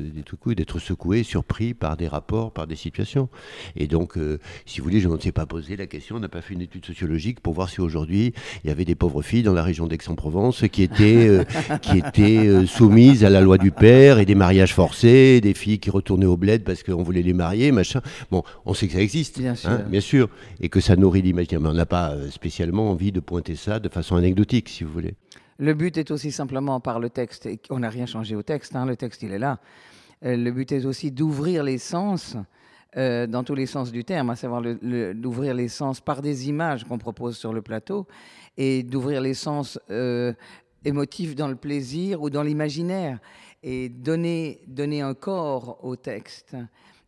d'être 0.54 0.78
secoué, 0.78 1.22
surpris 1.22 1.74
par 1.74 1.96
des 1.96 2.08
rapports, 2.08 2.52
par 2.52 2.66
des 2.66 2.76
situations. 2.76 3.28
Et 3.74 3.86
donc, 3.86 4.18
euh, 4.18 4.38
si 4.66 4.80
vous 4.80 4.84
voulez, 4.84 5.00
je 5.00 5.08
ne 5.08 5.18
sais 5.18 5.32
pas 5.32 5.46
poser 5.46 5.76
la 5.76 5.86
question, 5.87 6.16
on 6.16 6.21
n'a 6.21 6.28
pas 6.28 6.40
fait 6.40 6.55
une 6.55 6.62
étude 6.62 6.85
sociologique 6.85 7.40
pour 7.40 7.55
voir 7.55 7.69
si 7.69 7.81
aujourd'hui 7.81 8.33
il 8.64 8.69
y 8.69 8.71
avait 8.71 8.85
des 8.85 8.95
pauvres 8.95 9.23
filles 9.23 9.43
dans 9.43 9.52
la 9.52 9.62
région 9.62 9.87
d'Aix-en-Provence 9.87 10.64
qui 10.71 10.83
étaient 10.83 11.45
qui 11.83 11.99
étaient 11.99 12.47
euh, 12.47 12.66
soumises 12.66 13.25
à 13.25 13.31
la 13.31 13.40
loi 13.40 13.59
du 13.59 13.71
père 13.71 14.19
et 14.19 14.25
des 14.25 14.35
mariages 14.35 14.75
forcés, 14.75 15.40
des 15.40 15.55
filles 15.55 15.78
qui 15.78 15.90
retournaient 15.90 16.26
au 16.26 16.37
bled 16.37 16.64
parce 16.64 16.83
qu'on 16.83 17.02
voulait 17.02 17.23
les 17.23 17.33
marier, 17.33 17.73
machin. 17.73 18.00
Bon, 18.31 18.43
on 18.64 18.75
sait 18.75 18.87
que 18.87 18.95
ça 18.95 19.00
existe, 19.00 19.40
bien 19.40 19.55
sûr, 19.55 19.71
hein, 19.71 19.85
bien 19.88 20.00
sûr 20.00 20.28
et 20.61 20.69
que 20.69 20.81
ça 20.81 20.97
nourrit 20.97 21.23
l'imaginaire. 21.23 21.61
Mais 21.61 21.69
on 21.69 21.75
n'a 21.75 21.87
pas 21.87 22.12
euh, 22.12 22.31
spécialement 22.31 22.90
envie 22.90 23.12
de 23.12 23.21
pointer 23.21 23.57
ça 23.57 23.78
de 23.78 23.88
façon 23.88 24.16
anecdotique, 24.16 24.69
si 24.69 24.85
vous 24.85 24.93
voulez. 24.93 25.14
Le 25.59 25.73
but 25.73 25.97
est 25.97 26.11
aussi 26.11 26.33
simplement 26.33 26.81
par 26.81 27.00
le 27.00 27.09
texte, 27.09 27.49
on 27.71 27.78
n'a 27.78 27.88
rien 27.88 28.07
changé 28.07 28.37
au 28.37 28.43
texte, 28.43 28.76
hein, 28.76 28.85
le 28.85 28.97
texte 28.97 29.23
il 29.23 29.33
est 29.33 29.38
là, 29.38 29.59
le 30.23 30.50
but 30.50 30.71
est 30.71 30.85
aussi 30.85 31.11
d'ouvrir 31.11 31.62
les 31.62 31.78
sens 31.78 32.37
dans 32.96 33.44
tous 33.44 33.54
les 33.54 33.66
sens 33.66 33.92
du 33.92 34.04
terme, 34.04 34.30
à 34.30 34.36
savoir 34.36 34.62
d'ouvrir 34.62 35.54
les 35.54 35.68
sens 35.68 36.00
par 36.00 36.22
des 36.22 36.48
images 36.48 36.84
qu'on 36.84 36.98
propose 36.98 37.36
sur 37.36 37.52
le 37.52 37.60
plateau 37.60 38.06
et 38.56 38.82
d'ouvrir 38.82 39.20
les 39.20 39.34
sens 39.34 39.78
émotifs 40.86 41.34
dans 41.34 41.48
le 41.48 41.56
plaisir 41.56 42.22
ou 42.22 42.30
dans 42.30 42.42
l'imaginaire 42.42 43.18
et 43.62 43.88
donner, 43.88 44.60
donner 44.68 45.02
un 45.02 45.14
corps 45.14 45.84
au 45.84 45.96
texte. 45.96 46.56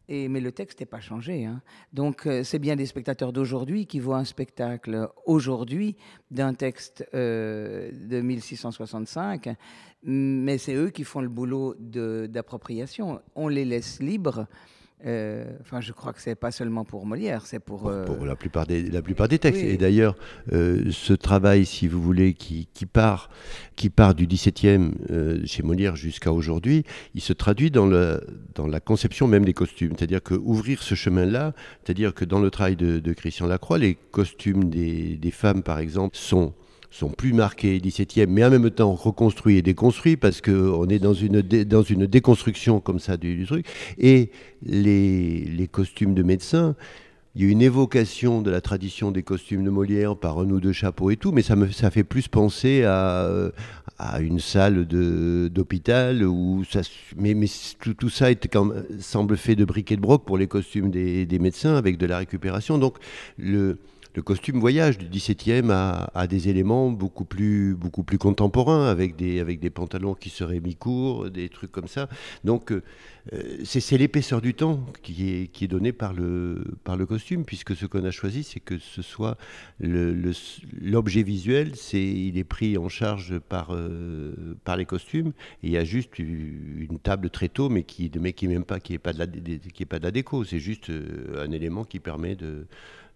Mais 0.08 0.40
le 0.40 0.52
texte 0.52 0.80
n'est 0.80 0.86
pas 0.86 1.00
changé. 1.00 1.44
Hein. 1.44 1.60
Donc 1.92 2.26
euh, 2.26 2.42
c'est 2.42 2.58
bien 2.58 2.76
des 2.76 2.86
spectateurs 2.86 3.30
d'aujourd'hui 3.30 3.86
qui 3.86 4.00
voient 4.00 4.16
un 4.16 4.24
spectacle 4.24 5.10
aujourd'hui 5.26 5.96
d'un 6.30 6.54
texte 6.54 7.06
euh, 7.12 7.90
de 7.92 8.22
1665, 8.22 9.54
mais 10.04 10.56
c'est 10.56 10.74
eux 10.74 10.88
qui 10.88 11.04
font 11.04 11.20
le 11.20 11.28
boulot 11.28 11.74
d'appropriation. 11.78 13.20
On 13.34 13.48
les 13.48 13.66
laisse 13.66 14.00
libres. 14.00 14.46
Euh, 15.06 15.44
enfin, 15.60 15.80
je 15.80 15.92
crois 15.92 16.12
que 16.12 16.20
c'est 16.20 16.34
pas 16.34 16.50
seulement 16.50 16.84
pour 16.84 17.06
Molière, 17.06 17.46
c'est 17.46 17.60
pour, 17.60 17.82
pour, 17.82 17.90
euh, 17.90 18.26
la 18.26 18.34
plupart 18.34 18.66
des 18.66 18.82
la 18.82 19.00
plupart 19.00 19.28
des 19.28 19.38
textes. 19.38 19.62
Et 19.62 19.76
d'ailleurs, 19.76 20.16
euh, 20.52 20.90
ce 20.90 21.12
travail, 21.12 21.66
si 21.66 21.86
vous 21.86 22.02
voulez, 22.02 22.34
qui, 22.34 22.68
qui 22.74 22.84
part 22.84 23.30
qui 23.76 23.90
part 23.90 24.16
du 24.16 24.26
XVIIe 24.26 24.90
chez 25.46 25.62
Molière 25.62 25.94
jusqu'à 25.94 26.32
aujourd'hui, 26.32 26.84
il 27.14 27.20
se 27.20 27.32
traduit 27.32 27.70
dans 27.70 27.86
le 27.86 28.20
dans 28.56 28.66
la 28.66 28.80
conception 28.80 29.28
même 29.28 29.44
des 29.44 29.54
costumes. 29.54 29.92
C'est-à-dire 29.96 30.22
que 30.22 30.34
ouvrir 30.34 30.82
ce 30.82 30.96
chemin-là, 30.96 31.52
c'est-à-dire 31.84 32.12
que 32.12 32.24
dans 32.24 32.40
le 32.40 32.50
travail 32.50 32.74
de, 32.74 32.98
de 32.98 33.12
Christian 33.12 33.46
Lacroix, 33.46 33.78
les 33.78 33.94
costumes 33.94 34.68
des, 34.68 35.16
des 35.16 35.30
femmes, 35.30 35.62
par 35.62 35.78
exemple, 35.78 36.16
sont 36.16 36.54
sont 36.90 37.10
plus 37.10 37.32
marqués 37.32 37.78
17e, 37.78 38.26
mais 38.26 38.44
en 38.44 38.50
même 38.50 38.70
temps 38.70 38.92
reconstruits 38.94 39.56
et 39.56 39.62
déconstruits, 39.62 40.16
parce 40.16 40.40
qu'on 40.40 40.86
est 40.88 40.98
dans 40.98 41.14
une, 41.14 41.42
dans 41.42 41.82
une 41.82 42.06
déconstruction 42.06 42.80
comme 42.80 42.98
ça 42.98 43.16
du, 43.16 43.44
truc. 43.46 43.66
Et 43.98 44.30
les, 44.62 45.44
les, 45.44 45.68
costumes 45.68 46.14
de 46.14 46.22
médecins, 46.22 46.74
il 47.34 47.44
y 47.44 47.48
a 47.48 47.50
une 47.50 47.62
évocation 47.62 48.40
de 48.42 48.50
la 48.50 48.60
tradition 48.60 49.10
des 49.10 49.22
costumes 49.22 49.64
de 49.64 49.70
Molière 49.70 50.16
par 50.16 50.38
un 50.38 50.50
ou 50.50 50.60
deux 50.60 50.72
chapeaux 50.72 51.10
et 51.10 51.16
tout, 51.16 51.30
mais 51.30 51.42
ça, 51.42 51.56
me, 51.56 51.70
ça 51.70 51.90
fait 51.90 52.04
plus 52.04 52.26
penser 52.26 52.84
à, 52.84 53.28
à 53.98 54.20
une 54.20 54.40
salle 54.40 54.86
d'hôpital, 54.86 56.24
où 56.24 56.64
ça, 56.68 56.80
mais, 57.16 57.34
mais 57.34 57.46
tout, 57.80 57.94
tout, 57.94 58.08
ça 58.08 58.30
est 58.30 58.48
quand 58.48 58.72
semble 58.98 59.36
fait 59.36 59.56
de 59.56 59.64
briquet 59.64 59.96
de 59.96 60.00
broc 60.00 60.24
pour 60.24 60.38
les 60.38 60.46
costumes 60.46 60.90
des, 60.90 61.26
des 61.26 61.38
médecins, 61.38 61.76
avec 61.76 61.98
de 61.98 62.06
la 62.06 62.18
récupération. 62.18 62.78
Donc 62.78 62.96
le 63.36 63.78
le 64.18 64.22
costume 64.22 64.58
voyage 64.58 64.98
du 64.98 65.06
17e 65.06 65.70
a, 65.70 66.26
des 66.26 66.48
éléments 66.48 66.90
beaucoup 66.90 67.24
plus, 67.24 67.76
beaucoup 67.76 68.02
plus 68.02 68.18
contemporains, 68.18 68.88
avec 68.88 69.14
des, 69.14 69.38
avec 69.38 69.60
des 69.60 69.70
pantalons 69.70 70.14
qui 70.14 70.28
seraient 70.28 70.58
mi-courts, 70.58 71.30
des 71.30 71.48
trucs 71.48 71.70
comme 71.70 71.86
ça. 71.86 72.08
Donc, 72.42 72.72
euh, 72.72 72.82
c'est 73.62 73.96
l'épaisseur 73.96 74.40
du 74.40 74.54
temps 74.54 74.84
qui 75.04 75.30
est, 75.30 75.46
qui 75.46 75.66
est 75.66 75.68
donnée 75.68 75.92
par 75.92 76.14
le, 76.14 76.64
par 76.82 76.96
le 76.96 77.06
costume, 77.06 77.44
puisque 77.44 77.76
ce 77.76 77.86
qu'on 77.86 78.04
a 78.04 78.10
choisi, 78.10 78.42
c'est 78.42 78.58
que 78.58 78.76
ce 78.78 79.02
soit 79.02 79.38
l'objet 79.78 81.22
visuel, 81.22 81.76
c'est 81.76 82.02
il 82.02 82.38
est 82.38 82.44
pris 82.44 82.76
en 82.76 82.88
charge 82.88 83.38
par, 83.38 83.68
euh, 83.70 84.56
par 84.64 84.76
les 84.76 84.84
costumes, 84.84 85.32
il 85.62 85.70
y 85.70 85.76
a 85.76 85.84
juste 85.84 86.18
une 86.18 86.98
table 87.00 87.30
très 87.30 87.48
tôt, 87.48 87.68
mais 87.68 87.84
qui 87.84 88.10
mais 88.20 88.32
qui 88.32 88.48
même 88.48 88.64
pas 88.64 88.80
qui 88.80 88.94
est 88.94 88.98
pas 88.98 89.12
qui 89.12 89.82
est 89.84 89.86
pas 89.86 90.00
de 90.00 90.04
la 90.04 90.10
déco, 90.10 90.42
c'est 90.42 90.58
juste 90.58 90.90
euh, 90.90 91.44
un 91.46 91.52
élément 91.52 91.84
qui 91.84 92.00
permet 92.00 92.34
de 92.34 92.66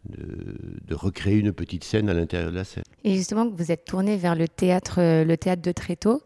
de, 0.08 0.94
recréer 0.94 1.38
une 1.38 1.52
petite 1.52 1.84
scène 1.84 2.08
à 2.08 2.14
l'intérieur 2.14 2.50
de 2.50 2.56
la 2.56 2.64
scène. 2.64 2.84
Et 3.04 3.14
justement, 3.14 3.48
vous 3.48 3.72
êtes 3.72 3.84
tourné 3.84 4.16
vers 4.16 4.34
le 4.34 4.46
théâtre, 4.46 5.00
euh, 5.00 5.24
le 5.24 5.36
théâtre 5.36 5.62
de 5.62 5.72
Tréteau. 5.72 6.22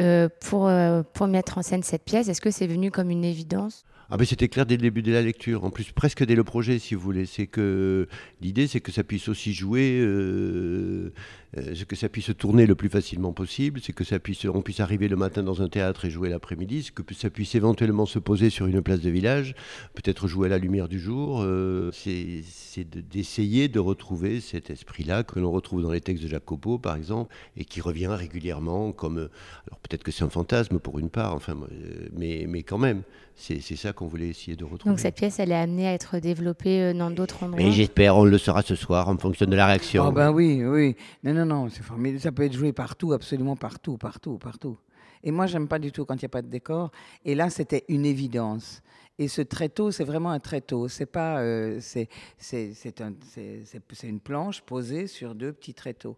Euh, 0.00 0.28
pour, 0.40 0.68
euh, 0.68 1.02
pour 1.12 1.26
mettre 1.26 1.58
en 1.58 1.62
scène 1.62 1.82
cette 1.82 2.04
pièce, 2.04 2.28
est-ce 2.28 2.40
que 2.40 2.50
c'est 2.50 2.66
venu 2.66 2.90
comme 2.90 3.10
une 3.10 3.24
évidence? 3.24 3.84
Ah 4.14 4.18
ben 4.18 4.26
c'était 4.26 4.48
clair 4.48 4.66
dès 4.66 4.76
le 4.76 4.82
début 4.82 5.00
de 5.00 5.10
la 5.10 5.22
lecture, 5.22 5.64
en 5.64 5.70
plus 5.70 5.90
presque 5.90 6.22
dès 6.22 6.34
le 6.34 6.44
projet 6.44 6.78
si 6.78 6.94
vous 6.94 7.00
voulez. 7.00 7.24
C'est 7.24 7.46
que 7.46 8.06
l'idée 8.42 8.66
c'est 8.66 8.80
que 8.80 8.92
ça 8.92 9.04
puisse 9.04 9.28
aussi 9.28 9.54
jouer 9.54 10.00
euh, 10.02 11.74
c'est 11.74 11.86
que 11.86 11.96
ça 11.96 12.08
puisse 12.08 12.30
tourner 12.36 12.64
le 12.64 12.74
plus 12.74 12.88
facilement 12.88 13.32
possible, 13.32 13.80
c'est 13.82 13.92
que 13.92 14.04
ça 14.04 14.18
puisse, 14.18 14.46
on 14.46 14.62
puisse 14.62 14.80
arriver 14.80 15.08
le 15.08 15.16
matin 15.16 15.42
dans 15.42 15.60
un 15.60 15.68
théâtre 15.68 16.06
et 16.06 16.10
jouer 16.10 16.30
l'après-midi, 16.30 16.90
que 16.94 17.14
ça 17.14 17.28
puisse 17.28 17.54
éventuellement 17.54 18.06
se 18.06 18.18
poser 18.18 18.48
sur 18.48 18.66
une 18.66 18.80
place 18.80 19.00
de 19.00 19.10
village, 19.10 19.54
peut-être 19.92 20.28
jouer 20.28 20.46
à 20.46 20.50
la 20.50 20.58
lumière 20.58 20.88
du 20.88 20.98
jour. 20.98 21.42
Euh, 21.42 21.90
c'est 21.92 22.84
d'essayer 22.84 23.68
de, 23.68 23.82
retrouver 23.82 24.40
cet 24.40 24.70
esprit-là 24.70 25.24
que 25.24 25.40
l'on 25.40 25.50
retrouve 25.50 25.82
dans 25.82 25.90
les 25.90 26.00
textes 26.00 26.22
de 26.22 26.28
Jacopo, 26.28 26.78
par 26.78 26.96
exemple, 26.96 27.34
et 27.56 27.64
qui 27.64 27.80
revient 27.80 28.06
régulièrement 28.06 28.92
comme. 28.92 29.18
Alors 29.18 29.80
peut-être 29.82 30.04
que 30.04 30.12
c'est 30.12 30.22
un 30.22 30.30
fantasme 30.30 30.78
pour 30.78 31.00
une 31.00 31.10
part, 31.10 31.34
enfin, 31.34 31.56
euh, 31.72 32.08
mais, 32.16 32.46
mais 32.48 32.62
quand 32.62 32.78
même, 32.78 33.02
c'est 33.34 33.60
ça 33.76 33.92
qu'on 33.92 34.06
voulait 34.06 34.28
essayer 34.28 34.56
de 34.56 34.64
retrouver. 34.64 34.92
Donc 34.92 35.00
cette 35.00 35.16
pièce, 35.16 35.38
elle 35.38 35.52
est 35.52 35.56
amenée 35.56 35.86
à 35.86 35.94
être 35.94 36.18
développée 36.18 36.94
dans 36.94 37.10
d'autres 37.10 37.42
endroits. 37.42 37.60
Et 37.60 37.72
j'espère, 37.72 38.16
on 38.16 38.24
le 38.24 38.38
saura 38.38 38.62
ce 38.62 38.74
soir 38.74 39.08
en 39.08 39.16
fonction 39.16 39.46
de 39.46 39.56
la 39.56 39.66
réaction. 39.66 40.06
Oh 40.08 40.12
ben 40.12 40.30
oui, 40.30 40.64
oui. 40.64 40.96
Non, 41.24 41.34
non, 41.34 41.46
non, 41.46 41.68
c'est 41.68 41.82
formidable. 41.82 42.20
Ça 42.20 42.32
peut 42.32 42.44
être 42.44 42.52
joué 42.52 42.72
partout, 42.72 43.12
absolument 43.12 43.56
partout, 43.56 43.96
partout, 43.98 44.38
partout. 44.38 44.78
Et 45.24 45.30
moi, 45.30 45.46
j'aime 45.46 45.68
pas 45.68 45.78
du 45.78 45.92
tout 45.92 46.04
quand 46.04 46.14
il 46.14 46.24
n'y 46.24 46.26
a 46.26 46.30
pas 46.30 46.42
de 46.42 46.48
décor. 46.48 46.90
Et 47.24 47.34
là, 47.34 47.48
c'était 47.50 47.84
une 47.88 48.04
évidence. 48.04 48.82
Et 49.18 49.28
ce 49.28 49.42
tréteau, 49.42 49.90
c'est 49.90 50.04
vraiment 50.04 50.30
un 50.30 50.40
tréteau. 50.40 50.88
C'est 50.88 51.06
pas, 51.06 51.40
euh, 51.40 51.78
c'est, 51.80 52.08
c'est, 52.38 53.00
un, 53.00 53.12
c'est, 53.22 54.08
une 54.08 54.20
planche 54.20 54.62
posée 54.62 55.06
sur 55.06 55.34
deux 55.34 55.52
petits 55.52 55.74
tréteaux. 55.74 56.16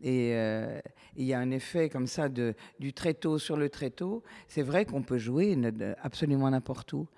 Et 0.00 0.34
euh, 0.34 0.80
il 1.16 1.24
y 1.24 1.34
a 1.34 1.40
un 1.40 1.50
effet 1.50 1.88
comme 1.88 2.06
ça 2.06 2.28
de, 2.28 2.54
du 2.78 2.92
tréteau 2.92 3.38
sur 3.38 3.56
le 3.56 3.68
tréteau. 3.68 4.22
C'est 4.48 4.62
vrai 4.62 4.84
qu'on 4.84 5.02
peut 5.02 5.18
jouer 5.18 5.58
absolument 6.02 6.50
n'importe 6.50 6.92
où. 6.92 7.08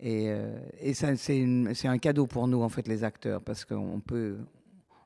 Et, 0.00 0.30
euh, 0.30 0.58
et 0.80 0.94
c'est, 0.94 1.16
c'est 1.16 1.88
un 1.88 1.98
cadeau 1.98 2.26
pour 2.26 2.46
nous, 2.48 2.62
en 2.62 2.68
fait, 2.68 2.86
les 2.88 3.04
acteurs, 3.04 3.42
parce 3.42 3.64
qu'on 3.64 4.00
peut, 4.00 4.38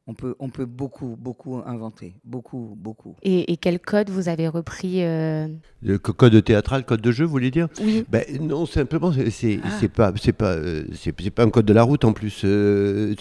on 0.09 0.15
peut, 0.15 0.35
on 0.41 0.49
peut 0.49 0.67
beaucoup, 0.67 1.17
beaucoup 1.19 1.63
inventer. 1.65 2.15
Beaucoup, 2.25 2.77
beaucoup. 2.77 3.15
Et, 3.23 3.57
quel 3.57 3.79
code 3.79 4.11
vous 4.11 4.29
avez 4.29 4.49
repris 4.49 5.05
euh 5.05 5.47
Le 5.81 5.99
code 5.99 6.43
théâtral, 6.43 6.85
code 6.85 7.01
de 7.01 7.13
jeu, 7.13 7.25
vous 7.25 7.31
voulez 7.31 7.53
dire? 7.53 7.69
Oui. 7.81 8.05
Ben, 8.11 8.25
non, 8.41 8.67
simplement, 8.67 9.13
c'est 9.31 9.61
ah. 9.63 9.89
pas, 9.95 10.13
c'est 10.21 10.33
pas, 10.33 10.55
euh, 10.55 10.85
c'est 10.95 11.31
pas 11.31 11.45
un 11.45 11.51
code 11.51 11.67
de 11.67 11.73
la 11.73 11.85
route 11.85 12.05
en 12.05 12.13
plus. 12.13 12.43
Euh, 12.45 13.15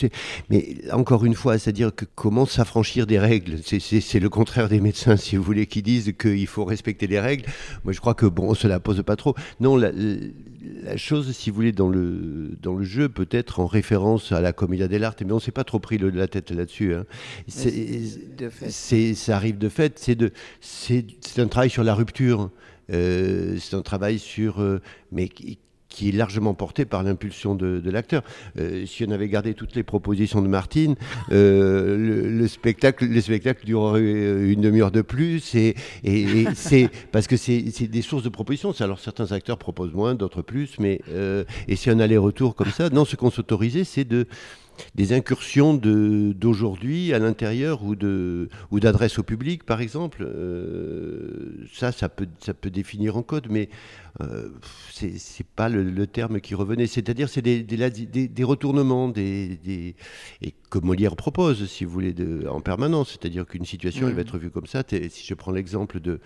mais 0.49 0.77
encore 0.91 1.23
une 1.23 1.35
fois, 1.35 1.59
c'est-à-dire 1.59 1.93
que 1.93 2.05
comment 2.15 2.47
s'affranchir 2.47 3.05
des 3.05 3.19
règles? 3.19 3.59
C'est 3.63 4.19
le 4.19 4.29
contraire 4.29 4.67
des 4.67 4.79
médecins, 4.79 5.17
si 5.17 5.35
vous 5.35 5.43
voulez, 5.43 5.67
qui 5.67 5.83
disent 5.83 6.13
qu'il 6.19 6.47
faut 6.47 6.65
respecter 6.65 7.05
les 7.05 7.19
règles. 7.19 7.45
Moi, 7.83 7.93
je 7.93 7.99
crois 7.99 8.15
que 8.15 8.25
bon, 8.25 8.49
on 8.49 8.53
se 8.55 8.67
la 8.67 8.79
pose 8.79 9.03
pas 9.03 9.15
trop. 9.15 9.35
Non, 9.59 9.77
la, 9.77 9.91
la 10.83 10.97
chose, 10.97 11.31
si 11.31 11.49
vous 11.49 11.55
voulez, 11.55 11.71
dans 11.71 11.89
le, 11.89 12.51
dans 12.61 12.75
le 12.75 12.83
jeu, 12.83 13.09
peut-être 13.09 13.59
en 13.59 13.65
référence 13.65 14.31
à 14.31 14.41
la 14.41 14.53
Commedia 14.53 14.87
dell'arte, 14.87 15.21
mais 15.23 15.31
on 15.31 15.35
ne 15.35 15.41
s'est 15.41 15.51
pas 15.51 15.63
trop 15.63 15.79
pris 15.79 15.97
la 15.97 16.27
tête 16.27 16.51
là-dessus. 16.51 16.93
Hein. 16.93 17.05
Ça 17.47 19.35
arrive 19.35 19.57
de 19.57 19.69
fait. 19.69 19.99
C'est 20.59 21.39
un 21.39 21.47
travail 21.47 21.69
sur 21.69 21.83
la 21.83 21.95
rupture. 21.95 22.51
Euh, 22.91 23.57
c'est 23.59 23.75
un 23.75 23.81
travail 23.81 24.19
sur. 24.19 24.61
Euh, 24.61 24.81
mais 25.11 25.29
qui 25.91 26.09
est 26.09 26.11
largement 26.13 26.55
porté 26.55 26.85
par 26.85 27.03
l'impulsion 27.03 27.53
de, 27.53 27.91
l'acteur. 27.91 28.23
Euh, 28.57 28.85
si 28.85 29.05
on 29.07 29.11
avait 29.11 29.27
gardé 29.27 29.53
toutes 29.53 29.75
les 29.75 29.83
propositions 29.83 30.41
de 30.41 30.47
Martine, 30.47 30.95
euh, 31.31 32.31
le, 32.31 32.47
spectacle, 32.47 33.05
le 33.05 33.21
spectacle 33.21 33.65
durerait 33.65 33.99
une 33.99 34.61
demi-heure 34.61 34.91
de 34.91 35.01
plus. 35.01 35.53
Et, 35.53 35.75
c'est 36.55 36.89
parce 37.11 37.27
que 37.27 37.37
c'est 37.37 37.61
des 37.87 38.01
sources 38.01 38.23
de 38.23 38.29
propositions. 38.29 38.73
Alors 38.79 38.99
certains 38.99 39.31
acteurs 39.33 39.57
proposent 39.57 39.93
moins, 39.93 40.15
d'autres 40.15 40.41
plus, 40.41 40.79
mais 40.79 41.01
euh, 41.09 41.43
et 41.67 41.75
c'est 41.75 41.91
un 41.91 41.99
aller-retour 41.99 42.55
comme 42.55 42.71
ça. 42.71 42.89
Non, 42.89 43.05
ce 43.05 43.15
qu'on 43.15 43.29
s'autorisait, 43.29 43.83
c'est 43.83 44.05
de 44.05 44.27
des 44.95 45.13
incursions 45.13 45.73
d'aujourd'hui 45.73 47.13
à 47.13 47.19
l'intérieur 47.19 47.83
ou 47.83 47.95
de 47.95 48.49
ou 48.71 48.79
d'adresse 48.79 49.19
au 49.19 49.23
public, 49.23 49.63
par 49.63 49.81
exemple. 49.81 50.23
Euh, 50.23 51.65
ça, 51.73 51.91
ça 51.91 52.09
peut, 52.09 52.27
ça 52.39 52.53
peut 52.53 52.69
définir 52.69 53.17
en 53.17 53.23
code, 53.23 53.47
mais 53.49 53.69
euh, 54.21 54.49
c'est 54.91 55.45
pas 55.55 55.69
le, 55.69 56.07
terme 56.07 56.41
qui 56.41 56.55
revenait. 56.55 56.87
C'est-à-dire, 56.87 57.29
c'est 57.29 57.41
des, 57.41 57.63
des, 57.63 58.27
des, 58.27 58.43
retournements, 58.43 59.07
des, 59.07 59.57
des, 59.63 59.95
et 60.41 60.53
que 60.69 60.79
Molière 60.79 61.15
propose, 61.15 61.67
si 61.67 61.85
vous 61.85 61.91
voulez, 61.91 62.13
de, 62.13 62.47
en 62.47 62.61
permanence. 62.61 63.11
C'est-à-dire 63.11 63.45
qu'une 63.45 63.65
situation, 63.65 64.07
elle 64.07 64.15
va 64.15 64.21
être 64.21 64.37
vue 64.37 64.49
comme 64.49 64.67
ça. 64.67 64.83
Si 64.89 65.25
je 65.25 65.33
prends 65.33 65.51
l'exemple 65.51 65.99
de 65.99 66.19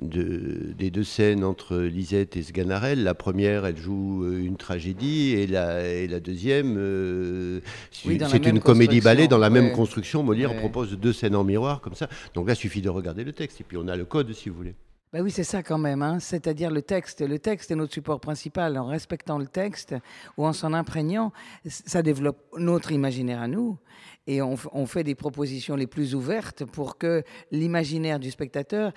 des 0.00 0.90
deux 0.90 1.04
scènes 1.04 1.44
entre 1.44 1.76
Lisette 1.76 2.36
et 2.36 2.42
Sganarelle. 2.42 3.02
La 3.02 3.14
première, 3.14 3.66
elle 3.66 3.76
joue 3.76 4.24
euh, 4.24 4.44
une 4.44 4.56
tragédie 4.56 5.32
et 5.32 5.46
la, 5.46 5.86
et 5.86 6.06
la 6.06 6.20
deuxième, 6.20 6.76
euh, 6.78 7.60
c'est 7.90 8.46
une 8.46 8.60
comédie-ballet 8.60 9.28
dans 9.28 9.38
la 9.38 9.50
même 9.50 9.72
construction. 9.72 10.22
Molière 10.22 10.56
propose 10.56 10.98
deux 10.98 11.12
scènes 11.12 11.36
en 11.36 11.44
miroir 11.44 11.80
comme 11.80 11.94
ça. 11.94 12.08
Donc 12.34 12.48
là, 12.48 12.54
il 12.54 12.56
suffit 12.56 12.82
de 12.82 12.88
regarder 12.88 13.24
le 13.24 13.32
texte 13.32 13.60
et 13.60 13.64
puis 13.64 13.76
on 13.76 13.88
a 13.88 13.96
le 13.96 14.04
code 14.04 14.32
si 14.32 14.48
vous 14.48 14.56
voulez. 14.56 14.74
Ben 15.12 15.22
oui, 15.22 15.30
c'est 15.30 15.44
ça 15.44 15.62
quand 15.62 15.78
même, 15.78 16.02
hein. 16.02 16.18
c'est-à-dire 16.18 16.72
le 16.72 16.82
texte. 16.82 17.20
Le 17.20 17.38
texte 17.38 17.70
est 17.70 17.76
notre 17.76 17.92
support 17.92 18.18
principal. 18.18 18.76
En 18.76 18.86
respectant 18.86 19.38
le 19.38 19.46
texte 19.46 19.94
ou 20.36 20.44
en 20.44 20.52
s'en 20.52 20.72
imprégnant, 20.72 21.32
ça 21.66 22.02
développe 22.02 22.38
notre 22.58 22.90
imaginaire 22.90 23.40
à 23.40 23.46
nous 23.46 23.78
et 24.26 24.42
on, 24.42 24.56
on, 24.72 24.86
fait 24.86 25.04
des 25.04 25.14
propositions 25.14 25.76
les 25.76 25.86
plus 25.86 26.16
ouvertes 26.16 26.64
pour 26.64 26.98
que 26.98 27.22
l'imaginaire 27.52 28.18
du 28.18 28.32
spectateur 28.32 28.92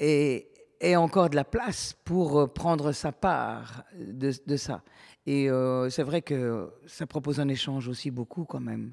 et 0.00 0.96
encore 0.96 1.30
de 1.30 1.36
la 1.36 1.44
place 1.44 1.94
pour 2.04 2.40
euh, 2.40 2.46
prendre 2.46 2.92
sa 2.92 3.12
part 3.12 3.84
de, 3.98 4.56
ça. 4.56 4.82
Et 5.26 5.50
euh, 5.50 5.90
c'est 5.90 6.02
vrai 6.02 6.22
que 6.22 6.70
ça 6.86 7.06
propose 7.06 7.40
un 7.40 7.48
échange 7.48 7.88
aussi 7.88 8.10
beaucoup 8.10 8.44
quand 8.44 8.60
même. 8.60 8.92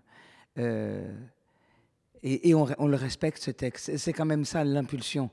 Euh, 0.58 1.14
et, 2.26 2.56
on, 2.56 2.88
le 2.88 2.96
respecte 2.96 3.40
ce 3.44 3.52
texte. 3.52 3.98
C'est 3.98 4.14
quand 4.14 4.26
même 4.26 4.46
ça 4.46 4.64
l'impulsion 4.64 5.30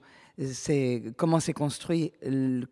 c'est 0.47 1.03
comment 1.17 1.41
c'est 1.41 1.53
construit, 1.53 2.13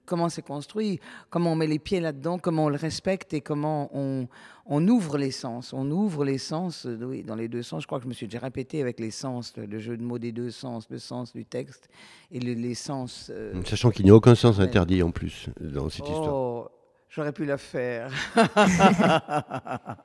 comment 0.07 0.29
c'est 0.29 0.43
construit, 0.43 1.01
comment 1.31 1.53
on 1.53 1.57
met 1.57 1.67
les 1.67 1.79
pieds 1.79 2.01
là-dedans, 2.01 2.39
comment 2.39 2.67
on 2.67 2.69
le 2.69 2.77
respecte 2.77 3.35
et 3.35 3.41
comment 3.41 3.91
on, 3.93 4.29
on 4.67 4.87
ouvre 4.89 5.19
les 5.19 5.31
sens. 5.31 5.73
On 5.73 5.91
ouvre 5.91 6.25
les 6.25 6.39
sens, 6.39 6.87
oui, 7.01 7.23
dans 7.23 7.35
les 7.35 7.49
deux 7.49 7.63
sens. 7.63 7.83
Je 7.83 7.87
crois 7.87 7.99
que 7.99 8.05
je 8.05 8.09
me 8.09 8.15
suis 8.15 8.27
déjà 8.27 8.39
répété 8.39 8.81
avec 8.81 8.99
les 9.01 9.11
sens, 9.11 9.55
le 9.57 9.79
jeu 9.79 9.97
de 9.97 10.03
mots 10.03 10.19
des 10.19 10.33
deux 10.33 10.51
sens, 10.51 10.87
le 10.91 10.99
sens 10.99 11.33
du 11.33 11.45
texte 11.45 11.89
et 12.31 12.41
le, 12.41 12.55
les 12.55 12.75
sens. 12.75 13.31
Euh, 13.31 13.53
Sachant 13.65 13.91
qu'il 13.91 14.05
n'y 14.05 14.11
a 14.11 14.15
aucun 14.15 14.35
sens 14.35 14.61
interdit 14.61 15.03
en 15.03 15.11
plus 15.11 15.49
dans 15.61 15.89
cette 15.89 16.07
oh, 16.07 16.13
histoire. 16.13 16.71
J'aurais 17.11 17.33
pu 17.33 17.45
la 17.45 17.59
faire. 17.59 18.11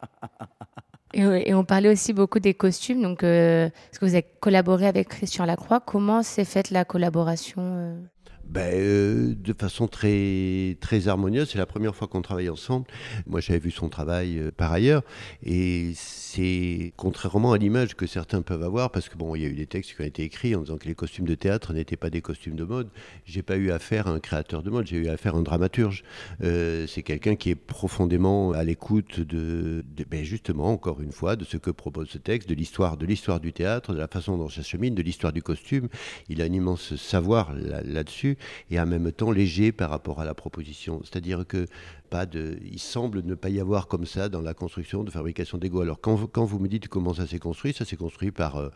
Et, 1.13 1.53
on 1.53 1.63
parlait 1.63 1.89
aussi 1.89 2.13
beaucoup 2.13 2.39
des 2.39 2.53
costumes. 2.53 3.01
Donc, 3.01 3.23
euh, 3.23 3.67
est-ce 3.91 3.99
que 3.99 4.05
vous 4.05 4.13
avez 4.13 4.25
collaboré 4.39 4.87
avec 4.87 5.09
Christian 5.09 5.45
Lacroix? 5.45 5.79
Comment 5.79 6.23
s'est 6.23 6.45
faite 6.45 6.71
la 6.71 6.85
collaboration 6.85 7.61
euh? 7.61 8.01
Ben, 8.45 8.73
euh, 8.73 9.33
de 9.35 9.53
façon 9.53 9.87
très, 9.87 10.77
très 10.79 11.07
harmonieuse. 11.07 11.49
C'est 11.51 11.57
la 11.57 11.65
première 11.65 11.95
fois 11.95 12.07
qu'on 12.07 12.21
travaille 12.21 12.49
ensemble. 12.49 12.85
Moi, 13.25 13.39
j'avais 13.39 13.59
vu 13.59 13.71
son 13.71 13.89
travail 13.89 14.37
euh, 14.37 14.51
par 14.55 14.71
ailleurs. 14.71 15.03
Et 15.43 15.93
c'est 15.95 16.93
contrairement 16.97 17.53
à 17.53 17.57
l'image 17.57 17.95
que 17.95 18.05
certains 18.05 18.41
peuvent 18.41 18.63
avoir, 18.63 18.91
parce 18.91 19.09
que 19.09 19.17
bon, 19.17 19.35
il 19.35 19.43
y 19.43 19.45
a 19.45 19.49
eu 19.49 19.55
des 19.55 19.65
textes 19.65 19.95
qui 19.95 20.01
ont 20.01 20.05
été 20.05 20.23
écrits 20.23 20.55
en 20.55 20.61
disant 20.61 20.77
que 20.77 20.87
les 20.87 20.95
costumes 20.95 21.25
de 21.25 21.35
théâtre 21.35 21.73
n'étaient 21.73 21.97
pas 21.97 22.09
des 22.09 22.21
costumes 22.21 22.55
de 22.55 22.63
mode. 22.63 22.89
J'ai 23.25 23.43
pas 23.43 23.55
eu 23.55 23.71
affaire 23.71 24.07
à 24.07 24.11
un 24.11 24.19
créateur 24.19 24.63
de 24.63 24.69
mode, 24.69 24.87
j'ai 24.87 24.97
eu 24.97 25.07
affaire 25.09 25.35
à 25.35 25.37
un 25.37 25.43
dramaturge. 25.43 26.03
Euh, 26.43 26.85
c'est 26.87 27.03
quelqu'un 27.03 27.35
qui 27.35 27.49
est 27.49 27.55
profondément 27.55 28.51
à 28.51 28.63
l'écoute 28.63 29.19
de, 29.19 29.83
ben 30.09 30.23
justement, 30.23 30.71
encore 30.71 31.01
une 31.01 31.11
fois, 31.11 31.35
de 31.35 31.45
ce 31.45 31.57
que 31.57 31.71
propose 31.71 32.09
ce 32.09 32.17
texte, 32.17 32.49
de 32.49 32.55
l'histoire, 32.55 32.97
de 32.97 33.05
l'histoire 33.05 33.39
du 33.39 33.53
théâtre, 33.53 33.93
de 33.93 33.99
la 33.99 34.07
façon 34.07 34.37
dont 34.37 34.49
ça 34.49 34.63
chemine, 34.63 34.95
de 34.95 35.01
l'histoire 35.01 35.33
du 35.33 35.41
costume. 35.41 35.87
Il 36.29 36.41
a 36.41 36.45
un 36.45 36.53
immense 36.53 36.95
savoir 36.95 37.53
là-dessus 37.53 38.37
et 38.69 38.79
en 38.79 38.85
même 38.85 39.11
temps 39.11 39.31
léger 39.31 39.71
par 39.71 39.89
rapport 39.89 40.19
à 40.19 40.25
la 40.25 40.33
proposition. 40.33 41.01
C'est-à-dire 41.03 41.45
que 41.47 41.67
pas 42.09 42.25
de, 42.25 42.59
il 42.71 42.79
semble 42.79 43.23
ne 43.23 43.33
pas 43.33 43.49
y 43.49 43.59
avoir 43.59 43.87
comme 43.87 44.05
ça 44.05 44.29
dans 44.29 44.41
la 44.41 44.53
construction 44.53 45.03
de 45.03 45.09
fabrication 45.09 45.57
d'ego. 45.57 45.81
Alors 45.81 45.99
quand, 45.99 46.27
quand, 46.27 46.45
vous 46.45 46.59
me 46.59 46.67
dites 46.67 46.87
comment 46.87 47.13
ça 47.13 47.25
s'est 47.25 47.39
construit, 47.39 47.73
ça 47.73 47.85
s'est 47.85 47.95
construit 47.95 48.31
par, 48.31 48.57
euh, 48.57 48.69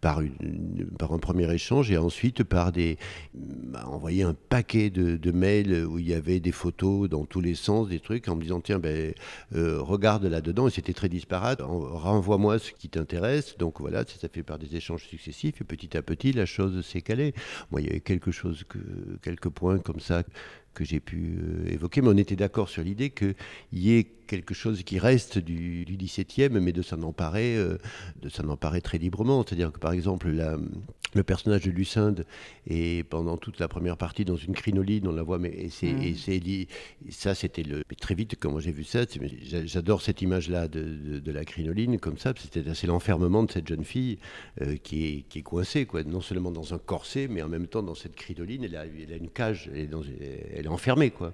par, 0.00 0.20
un 0.20 1.18
premier 1.18 1.50
échange 1.52 1.90
et 1.90 1.96
ensuite 1.96 2.44
par 2.44 2.72
des 2.72 2.98
bah, 3.74 3.88
envoyer 3.88 4.22
un 4.22 4.34
paquet 4.34 4.88
de, 4.88 5.30
mails 5.32 5.84
où 5.84 5.98
il 5.98 6.06
y 6.06 6.14
avait 6.14 6.38
des 6.38 6.52
photos 6.52 7.08
dans 7.08 7.24
tous 7.24 7.40
les 7.40 7.56
sens, 7.56 7.88
des 7.88 7.98
trucs 7.98 8.28
en 8.28 8.36
me 8.36 8.42
disant 8.42 8.60
tiens 8.60 8.78
ben 8.78 9.12
euh, 9.56 9.80
regarde 9.80 10.24
là-dedans 10.26 10.68
et 10.68 10.70
c'était 10.70 10.92
très 10.92 11.08
disparate. 11.08 11.60
Renvoie-moi 11.60 12.60
ce 12.60 12.70
qui 12.70 12.88
t'intéresse. 12.88 13.58
Donc 13.58 13.80
voilà, 13.80 14.04
ça, 14.04 14.16
ça 14.20 14.28
fait 14.28 14.44
par 14.44 14.60
des 14.60 14.76
échanges 14.76 15.02
successifs 15.02 15.60
et 15.60 15.64
petit 15.64 15.96
à 15.96 16.02
petit 16.02 16.32
la 16.32 16.46
chose 16.46 16.86
s'est 16.86 17.00
calée. 17.00 17.34
Moi 17.72 17.80
il 17.80 17.88
y 17.88 17.90
avait 17.90 17.98
quelque 17.98 18.30
chose 18.30 18.62
que 18.68 18.78
quelques 19.22 19.48
points 19.48 19.78
comme 19.78 19.98
ça 19.98 20.22
que 20.74 20.84
j'ai 20.84 21.00
pu 21.00 21.38
euh, 21.38 21.72
évoquer, 21.72 22.00
mais 22.02 22.08
on 22.08 22.16
était 22.16 22.36
d'accord 22.36 22.68
sur 22.68 22.82
l'idée 22.82 23.10
qu'il 23.10 23.34
y 23.72 23.96
ait 23.96 24.04
quelque 24.26 24.54
chose 24.54 24.82
qui 24.82 24.98
reste 24.98 25.38
du, 25.38 25.84
du 25.84 25.96
17e, 25.96 26.58
mais 26.58 26.72
de 26.72 26.82
s'en 26.82 27.02
emparer, 27.02 27.56
euh, 27.56 27.78
de 28.20 28.28
s'en 28.28 28.48
emparer 28.48 28.80
très 28.80 28.98
librement. 28.98 29.44
C'est-à-dire 29.46 29.72
que 29.72 29.78
par 29.78 29.92
exemple, 29.92 30.28
la, 30.28 30.58
le 31.14 31.22
personnage 31.22 31.62
de 31.62 31.70
Lucinde 31.70 32.26
est 32.66 33.06
pendant 33.08 33.36
toute 33.36 33.58
la 33.58 33.68
première 33.68 33.96
partie 33.96 34.24
dans 34.24 34.36
une 34.36 34.54
crinoline, 34.54 35.06
on 35.08 35.12
la 35.12 35.22
voit, 35.22 35.38
mais 35.38 35.50
et 35.50 35.70
c'est, 35.70 35.92
mmh. 35.92 36.02
et 36.02 36.14
c'est, 36.14 36.68
ça 37.10 37.34
c'était 37.34 37.62
le 37.62 37.82
très 38.00 38.14
vite 38.14 38.36
quand 38.38 38.58
j'ai 38.58 38.72
vu 38.72 38.84
ça, 38.84 39.00
j'adore 39.64 40.02
cette 40.02 40.22
image-là 40.22 40.68
de, 40.68 40.82
de, 40.82 41.18
de, 41.20 41.32
la 41.32 41.44
crinoline 41.44 41.98
comme 41.98 42.18
ça, 42.18 42.32
c'était 42.36 42.68
assez 42.68 42.86
l'enfermement 42.86 43.42
de 43.44 43.52
cette 43.52 43.68
jeune 43.68 43.84
fille 43.84 44.18
euh, 44.60 44.76
qui, 44.76 45.06
est, 45.06 45.24
qui 45.28 45.38
est 45.40 45.42
coincée, 45.42 45.86
quoi, 45.86 46.02
non 46.02 46.20
seulement 46.20 46.50
dans 46.50 46.74
un 46.74 46.78
corset, 46.78 47.28
mais 47.28 47.42
en 47.42 47.48
même 47.48 47.66
temps 47.66 47.82
dans 47.82 47.94
cette 47.94 48.16
crinoline, 48.16 48.64
elle 48.64 48.76
a, 48.76 48.84
elle 48.86 49.12
a 49.12 49.16
une 49.16 49.30
cage, 49.30 49.70
elle 49.72 49.80
est, 49.80 49.86
dans, 49.86 50.02
elle 50.02 50.64
est 50.64 50.68
enfermée, 50.68 51.10
quoi. 51.10 51.32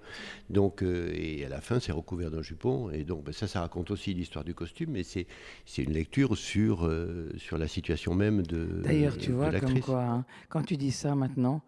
Donc 0.50 0.82
euh, 0.82 1.12
et 1.14 1.44
à 1.44 1.48
la 1.48 1.60
fin, 1.60 1.80
c'est 1.80 1.92
recouvert 1.92 2.30
d'un 2.30 2.42
jupon, 2.42 2.90
et 2.90 3.04
donc 3.04 3.24
ben, 3.24 3.32
ça, 3.32 3.46
ça 3.46 3.60
raconte 3.60 3.90
aussi 3.90 4.14
l'histoire 4.14 4.44
du 4.44 4.54
costume, 4.54 4.90
mais 4.92 5.02
c'est, 5.02 5.26
c'est 5.64 5.82
une 5.82 5.92
lecture 5.92 6.36
sur 6.36 6.86
euh, 6.86 7.30
sur 7.38 7.58
la 7.58 7.68
situation 7.68 8.14
même 8.14 8.42
de. 8.42 8.82
D'ailleurs, 8.84 9.16
tu 9.16 9.32
vois, 9.32 9.50
comme 9.60 9.69
quoi, 9.78 10.02
hein, 10.02 10.24
quand 10.48 10.62
tu 10.62 10.76
dis 10.76 10.90
ça 10.90 11.14
maintenant, 11.14 11.62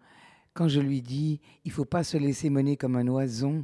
quand 0.53 0.67
je 0.67 0.79
lui 0.81 1.01
dis, 1.01 1.39
il 1.65 1.71
faut 1.71 1.85
pas 1.85 2.03
se 2.03 2.17
laisser 2.17 2.49
mener 2.49 2.75
comme 2.77 2.95
un 2.95 3.07
oison, 3.07 3.63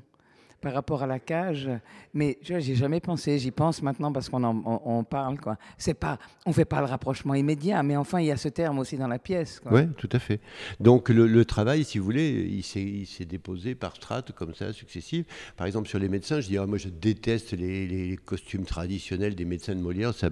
par 0.62 0.74
rapport 0.74 1.04
à 1.04 1.08
la 1.08 1.19
cage. 1.19 1.69
Mais 2.13 2.38
je 2.41 2.56
n'ai 2.56 2.76
jamais 2.76 3.00
pensé, 3.00 3.39
j'y 3.39 3.52
pense 3.52 3.82
maintenant 3.82 4.12
parce 4.12 4.30
qu'on 4.30 4.43
en 4.43 5.04
parle. 5.04 5.39
Quoi. 5.39 5.58
C'est 5.78 5.93
pas, 5.93 6.17
on 6.45 6.50
ne 6.50 6.56
fait 6.56 6.65
pas 6.65 6.80
le 6.80 6.86
rapprochement 6.86 7.34
immédiat, 7.34 7.84
mais 7.84 7.95
enfin, 7.95 8.19
il 8.19 8.28
y 8.28 8.32
a 8.32 8.38
ce 8.38 8.50
terme 8.50 8.80
aussi 8.80 8.98
dans 8.98 9.08
la 9.08 9.19
pièce. 9.19 9.62
Oui, 9.69 9.88
tout 9.98 10.10
à 10.12 10.19
fait. 10.19 10.39
Donc 10.80 11.10
le, 11.10 11.45
travail, 11.45 11.84
si 11.84 11.98
vous 11.98 12.06
voulez, 12.06 12.48
il 12.52 12.63
s'est 12.63 13.26
déposé 13.26 13.76
par 13.76 13.95
strates 13.95 14.32
comme 14.32 14.54
ça, 14.54 14.74
successives. 14.74 15.26
Par 15.58 15.67
exemple, 15.67 15.88
sur 15.88 16.00
les 16.00 16.10
médecins, 16.10 16.39
je 16.39 16.48
dis, 16.48 16.58
ah, 16.58 16.65
moi 16.65 16.78
je 16.78 16.89
déteste 16.89 17.54
les, 17.54 18.17
costumes 18.26 18.65
traditionnels 18.65 19.36
des 19.36 19.45
médecins 19.45 19.76
de 19.76 19.82
Molière. 19.82 20.13
Ça 20.13 20.30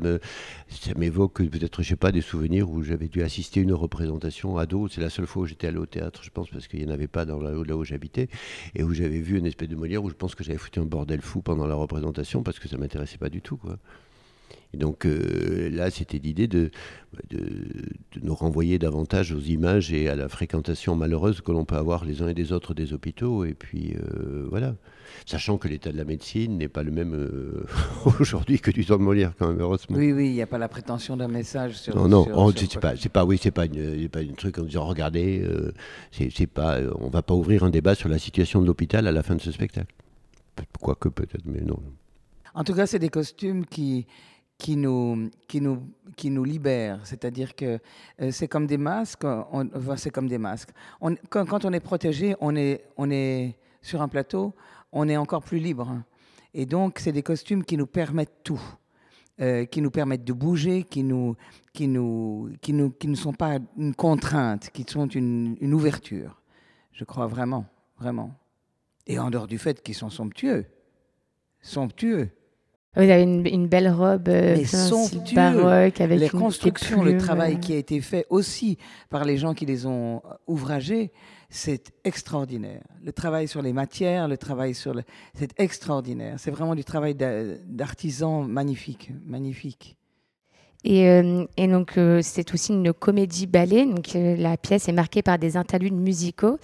m'évoque 0.95 1.39
ça 1.39 1.45
peut-être, 1.45 1.81
je 1.81 1.89
sais 1.89 1.95
pas, 1.95 2.11
des 2.11 2.21
souvenirs 2.21 2.69
où 2.69 2.83
j'avais 2.83 3.07
dû 3.07 3.21
assister 3.23 3.59
à 3.59 3.63
une 3.63 3.73
représentation 3.73 4.57
ado. 4.57 4.87
C'est 4.87 5.01
la 5.01 5.09
seule 5.09 5.27
fois 5.27 5.43
où 5.43 5.45
j'étais 5.45 5.67
allé 5.67 5.77
au 5.77 5.85
théâtre, 5.85 6.21
je 6.23 6.29
pense, 6.29 6.49
parce 6.49 6.67
qu'il 6.67 6.79
n'y 6.79 6.85
en 6.85 6.93
avait 6.93 7.07
pas 7.07 7.25
dans 7.25 7.39
là, 7.39 7.51
là 7.51 7.75
où 7.75 7.83
j'habitais, 7.83 8.29
et 8.75 8.83
où 8.83 8.93
j'avais 8.93 9.19
vu 9.19 9.37
une 9.37 9.45
espèce 9.45 9.69
de 9.69 9.75
Molière 9.75 10.03
où 10.03 10.09
je 10.09 10.15
pense 10.17 10.36
que 10.36 10.43
j'avais 10.43 10.58
foutu 10.58 10.80
un 10.80 10.86
bordel 10.86 11.21
fou 11.21 11.41
pendant 11.41 11.67
la 11.67 11.75
représentation 11.75 12.43
parce 12.43 12.60
que 12.60 12.67
ça 12.67 12.77
m'intéressait 12.77 13.17
pas 13.17 13.30
du 13.30 13.41
tout. 13.41 13.58
Quoi. 13.58 13.77
Et 14.73 14.77
donc 14.77 15.06
euh, 15.06 15.69
là, 15.69 15.89
c'était 15.89 16.17
l'idée 16.17 16.47
de, 16.47 16.71
de, 17.30 17.38
de, 17.38 18.19
nous 18.21 18.36
renvoyer 18.36 18.80
davantage 18.80 19.32
aux 19.32 19.39
images 19.39 19.93
et 19.93 20.10
à 20.10 20.15
la 20.15 20.27
fréquentation 20.27 20.95
malheureuse 20.95 21.41
que 21.41 21.51
l'on 21.51 21.63
peut 21.63 21.77
avoir 21.77 22.03
les 22.03 22.21
uns 22.21 22.27
et 22.27 22.34
des 22.34 22.51
autres 22.51 22.73
des 22.73 22.91
hôpitaux. 22.91 23.45
Et 23.45 23.53
puis 23.53 23.95
euh, 23.95 24.45
voilà. 24.49 24.75
Sachant 25.25 25.58
que 25.58 25.69
l'état 25.69 25.91
de 25.91 25.97
la 25.97 26.03
médecine 26.03 26.58
n'est 26.58 26.67
pas 26.67 26.84
le 26.84 26.91
même 26.91 27.13
euh, 27.13 27.65
aujourd'hui 28.19 28.60
que 28.60 28.71
du 28.71 28.86
temps 28.86 28.97
de 28.97 29.03
Molière, 29.03 29.32
quand 29.39 29.47
même, 29.47 29.62
heureusement. 29.62 29.97
Oui, 29.97 30.12
oui, 30.12 30.27
il 30.27 30.34
n'y 30.34 30.41
a 30.41 30.47
pas 30.47 30.58
la 30.58 30.67
prétention 30.67 31.15
d'un 31.15 31.30
message 31.30 31.77
sur. 31.77 31.95
Non, 31.95 32.10
non, 32.10 32.27
oh, 32.34 32.51
c'est 32.53 32.80
pas, 32.80 32.95
c'est 32.97 33.10
pas, 33.10 33.23
oui, 33.23 33.39
c'est 33.41 33.51
pas 33.51 33.65
une, 33.65 34.10
pas 34.10 34.21
une 34.21 34.36
truc 34.36 34.60
en 34.60 34.63
disant, 34.63 34.86
regardez, 34.86 35.47
c'est 36.12 36.47
pas, 36.47 36.80
on 36.99 37.10
va 37.10 37.21
pas 37.21 37.34
ouvrir 37.34 37.63
un 37.63 37.69
débat 37.69 37.95
sur 37.95 38.10
la 38.10 38.19
situation 38.19 38.62
de 38.62 38.67
l'hôpital 38.67 39.08
à 39.08 39.12
la 39.13 39.23
fin 39.23 39.36
de 39.36 39.41
ce 39.41 39.51
spectacle. 39.51 39.93
Quoique 40.79 41.09
peut-être, 41.09 41.45
mais 41.45 41.61
non. 41.61 41.81
En 42.53 42.63
tout 42.63 42.73
cas, 42.73 42.87
c'est 42.87 42.99
des 42.99 43.09
costumes 43.09 43.65
qui, 43.65 44.07
qui 44.57 44.75
nous, 44.75 45.29
qui 45.47 45.61
nous, 45.61 45.83
qui 46.15 46.29
nous 46.29 46.43
libèrent. 46.43 47.05
C'est-à-dire 47.05 47.55
que 47.55 47.79
euh, 48.21 48.31
c'est 48.31 48.47
comme 48.47 48.67
des 48.67 48.77
masques, 48.77 49.25
on, 49.25 49.69
c'est 49.95 50.09
comme 50.09 50.27
des 50.27 50.37
masques. 50.37 50.71
Quand, 51.29 51.65
on 51.65 51.73
est 51.73 51.79
protégé, 51.79 52.35
on 52.41 52.55
est, 52.55 52.83
on 52.97 53.09
est 53.11 53.57
sur 53.81 54.01
un 54.01 54.07
plateau, 54.07 54.53
on 54.91 55.07
est 55.07 55.17
encore 55.17 55.43
plus 55.43 55.59
libre. 55.59 56.01
Et 56.53 56.65
donc, 56.65 56.99
c'est 56.99 57.11
des 57.11 57.23
costumes 57.23 57.63
qui 57.63 57.77
nous 57.77 57.87
permettent 57.87 58.43
tout. 58.43 58.61
Euh, 59.39 59.65
qui 59.65 59.83
nous 59.83 59.91
permettent 59.91 60.23
de 60.23 60.33
bouger, 60.33 60.81
qui 60.81 61.03
nous, 61.03 61.35
qui 61.71 61.87
nous, 61.87 62.49
qui 62.59 62.73
nous, 62.73 62.89
qui 62.89 63.07
ne 63.07 63.15
sont 63.15 63.33
pas 63.33 63.59
une 63.77 63.93
contrainte, 63.93 64.71
qui 64.71 64.83
sont 64.87 65.05
une 65.05 65.73
ouverture. 65.75 66.41
Je 66.91 67.03
crois 67.03 67.27
vraiment, 67.27 67.67
vraiment. 67.99 68.35
Et 69.07 69.19
en 69.19 69.29
dehors 69.29 69.47
du 69.47 69.57
fait 69.57 69.81
qu'ils 69.81 69.95
sont 69.95 70.09
somptueux, 70.09 70.65
somptueux. 71.61 72.29
Vous 72.95 73.03
avez 73.03 73.23
une, 73.23 73.45
une 73.45 73.67
belle 73.67 73.89
robe 73.89 74.27
euh, 74.27 74.57
baroque 75.33 76.01
avec 76.01 76.19
les 76.19 76.29
constructions, 76.29 77.03
le 77.03 77.17
travail 77.17 77.59
qui 77.59 77.73
a 77.73 77.77
été 77.77 78.01
fait 78.01 78.25
aussi 78.29 78.77
par 79.09 79.23
les 79.23 79.37
gens 79.37 79.53
qui 79.53 79.65
les 79.65 79.85
ont 79.85 80.21
ouvragés, 80.47 81.11
c'est 81.49 81.93
extraordinaire. 82.03 82.81
Le 83.03 83.13
travail 83.13 83.47
sur 83.47 83.61
les 83.61 83.71
matières, 83.71 84.27
le 84.27 84.37
travail 84.37 84.73
sur 84.73 84.93
le, 84.93 85.03
c'est 85.33 85.57
extraordinaire. 85.59 86.35
C'est 86.39 86.51
vraiment 86.51 86.75
du 86.75 86.83
travail 86.83 87.15
d'artisan 87.15 88.43
magnifique, 88.43 89.11
magnifique. 89.25 89.97
Et, 90.83 91.09
euh, 91.09 91.45
et 91.57 91.67
donc 91.67 91.97
euh, 91.97 92.21
c'est 92.21 92.53
aussi 92.53 92.73
une 92.73 92.93
comédie 92.93 93.47
ballet. 93.47 93.85
Donc 93.85 94.15
euh, 94.15 94.35
la 94.35 94.57
pièce 94.57 94.87
est 94.87 94.93
marquée 94.93 95.21
par 95.21 95.39
des 95.39 95.57
interludes 95.57 95.93
musicaux. 95.93 96.59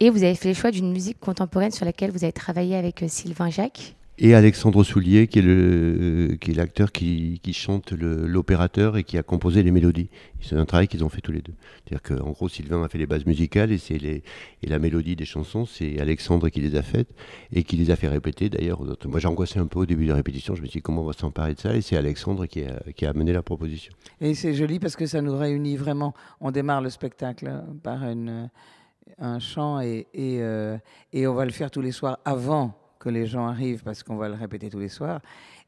Et 0.00 0.10
vous 0.10 0.22
avez 0.22 0.36
fait 0.36 0.48
le 0.48 0.54
choix 0.54 0.70
d'une 0.70 0.92
musique 0.92 1.18
contemporaine 1.18 1.72
sur 1.72 1.84
laquelle 1.84 2.12
vous 2.12 2.22
avez 2.22 2.32
travaillé 2.32 2.76
avec 2.76 3.04
Sylvain 3.08 3.50
Jacques 3.50 3.96
et 4.20 4.34
Alexandre 4.34 4.82
Soulier, 4.82 5.28
qui 5.28 5.38
est 5.38 5.42
le 5.42 6.36
qui 6.40 6.50
est 6.50 6.54
l'acteur 6.54 6.90
qui, 6.90 7.40
qui 7.40 7.52
chante 7.52 7.92
l'opérateur 7.92 8.96
et 8.96 9.04
qui 9.04 9.16
a 9.16 9.22
composé 9.22 9.62
les 9.62 9.70
mélodies. 9.70 10.08
C'est 10.40 10.56
un 10.56 10.64
travail 10.64 10.88
qu'ils 10.88 11.04
ont 11.04 11.08
fait 11.08 11.20
tous 11.20 11.30
les 11.30 11.40
deux. 11.40 11.54
C'est-à-dire 11.84 12.02
qu'en 12.02 12.30
gros, 12.30 12.48
Sylvain 12.48 12.82
a 12.82 12.88
fait 12.88 12.98
les 12.98 13.06
bases 13.06 13.26
musicales 13.26 13.70
et 13.70 13.78
c'est 13.78 13.98
les 13.98 14.24
et 14.62 14.66
la 14.66 14.80
mélodie 14.80 15.14
des 15.14 15.24
chansons, 15.24 15.66
c'est 15.66 16.00
Alexandre 16.00 16.48
qui 16.48 16.60
les 16.60 16.74
a 16.74 16.82
faites 16.82 17.10
et 17.52 17.62
qui 17.62 17.76
les 17.76 17.92
a 17.92 17.96
fait 17.96 18.08
répéter 18.08 18.48
d'ailleurs 18.48 18.80
aux 18.80 18.86
autres. 18.88 19.06
Moi, 19.08 19.20
j'ai 19.20 19.28
angoissé 19.28 19.60
un 19.60 19.66
peu 19.66 19.78
au 19.78 19.86
début 19.86 20.04
de 20.04 20.10
la 20.10 20.16
répétition. 20.16 20.56
Je 20.56 20.62
me 20.62 20.66
suis 20.66 20.78
dit 20.78 20.82
comment 20.82 21.02
on 21.02 21.06
va 21.06 21.12
s'emparer 21.12 21.54
de 21.54 21.60
ça? 21.60 21.76
Et 21.76 21.80
c'est 21.80 21.96
Alexandre 21.96 22.46
qui 22.46 22.64
a 22.64 22.82
qui 22.96 23.06
a 23.06 23.10
amené 23.10 23.32
la 23.32 23.42
proposition. 23.42 23.92
Et 24.20 24.34
c'est 24.34 24.54
joli 24.54 24.80
parce 24.80 24.96
que 24.96 25.06
ça 25.06 25.22
nous 25.22 25.36
réunit 25.36 25.76
vraiment. 25.76 26.12
On 26.40 26.50
démarre 26.50 26.80
le 26.80 26.90
spectacle 26.90 27.62
par 27.84 28.02
une 28.02 28.50
un 29.18 29.38
chant 29.38 29.80
et, 29.80 30.06
et, 30.14 30.42
euh, 30.42 30.78
et, 31.12 31.26
on 31.26 31.34
va 31.34 31.44
le 31.44 31.50
faire 31.50 31.70
tous 31.70 31.80
les 31.80 31.92
soirs 31.92 32.18
avant 32.24 32.74
que 32.98 33.08
les 33.08 33.26
gens 33.26 33.46
arrivent 33.46 33.82
parce 33.82 34.02
qu'on 34.02 34.16
va 34.16 34.28
le 34.28 34.34
répéter 34.34 34.70
tous 34.70 34.78
les 34.78 34.88
soirs. 34.88 35.20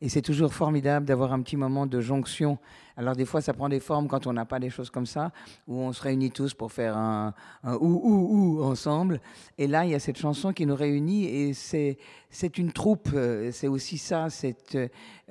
Et 0.03 0.09
c'est 0.09 0.23
toujours 0.23 0.55
formidable 0.55 1.05
d'avoir 1.05 1.33
un 1.33 1.43
petit 1.43 1.57
moment 1.57 1.87
de 1.87 2.01
jonction. 2.01 2.59
Alors 2.97 3.17
des 3.17 3.25
fois, 3.25 3.41
ça 3.41 3.53
prend 3.53 3.69
des 3.69 3.81
formes 3.81 4.09
quand 4.09 4.27
on 4.27 4.33
n'a 4.33 4.45
pas 4.45 4.59
des 4.59 4.71
choses 4.71 4.91
comme 4.91 5.07
ça, 5.07 5.31
où 5.67 5.77
on 5.77 5.93
se 5.93 6.03
réunit 6.03 6.31
tous 6.31 6.55
pour 6.55 6.73
faire 6.73 6.97
un, 6.97 7.35
ou 7.65 8.01
ou 8.03 8.59
ou 8.59 8.65
ensemble. 8.65 9.21
Et 9.59 9.67
là, 9.67 9.85
il 9.85 9.91
y 9.91 9.95
a 9.95 9.99
cette 9.99 10.19
chanson 10.19 10.53
qui 10.53 10.67
nous 10.67 10.75
réunit 10.75 11.25
et 11.25 11.55
c'est 11.55 12.59
une 12.59 12.73
troupe. 12.73 13.11
Euh, 13.15 13.51
c'est 13.53 13.69
aussi 13.69 13.99
ça. 13.99 14.29
C'est 14.31 14.77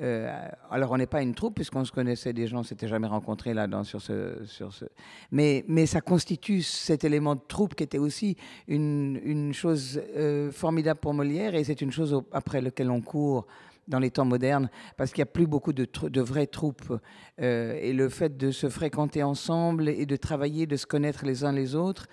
euh, 0.01 0.47
alors 0.69 0.91
on 0.91 0.97
n'est 0.97 1.07
pas 1.07 1.21
une 1.21 1.35
troupe 1.35 1.55
puisqu'on 1.55 1.83
se 1.83 1.91
connaissait 1.91 2.33
des 2.33 2.47
gens, 2.47 2.63
s'était 2.63 2.87
jamais 2.87 3.07
rencontrés 3.07 3.53
là-dedans 3.53 3.83
sur 3.83 4.01
ce 4.01 4.43
sur 4.45 4.73
ce. 4.73 4.85
Mais 5.31 5.65
mais 5.67 5.85
ça 5.85 6.01
constitue 6.01 6.61
cet 6.61 7.03
élément 7.03 7.35
de 7.35 7.41
troupe 7.47 7.75
qui 7.75 7.83
était 7.83 7.97
aussi 7.97 8.35
une 8.67 9.19
une 9.23 9.53
chose 9.53 10.01
euh, 10.15 10.51
formidable 10.51 10.99
pour 10.99 11.13
Molière 11.13 11.55
et 11.55 11.63
c'est 11.63 11.81
une 11.81 11.88
chose 11.91 12.21
après 12.31 12.61
lequel 12.61 12.89
on 12.91 13.01
court 13.01 13.47
dans 13.87 13.99
les 13.99 14.11
temps 14.11 14.25
modernes, 14.25 14.69
parce 14.97 15.11
qu'il 15.11 15.21
n'y 15.21 15.29
a 15.29 15.33
plus 15.33 15.47
beaucoup 15.47 15.73
de, 15.73 15.87
de 16.03 16.21
vraies 16.21 16.47
troupes. 16.47 16.93
Euh, 17.41 17.77
et 17.81 17.91
le 17.91 18.07
fait 18.07 18.37
de 18.37 18.51
se 18.51 18.69
fréquenter 18.69 19.23
ensemble 19.23 19.89
et 19.89 20.05
de 20.05 20.15
travailler, 20.15 20.67
de 20.67 20.75
se 20.75 20.85
connaître 20.85 21.25
les 21.25 21.43
uns 21.43 21.51
les 21.51 21.75
autres, 21.75 22.07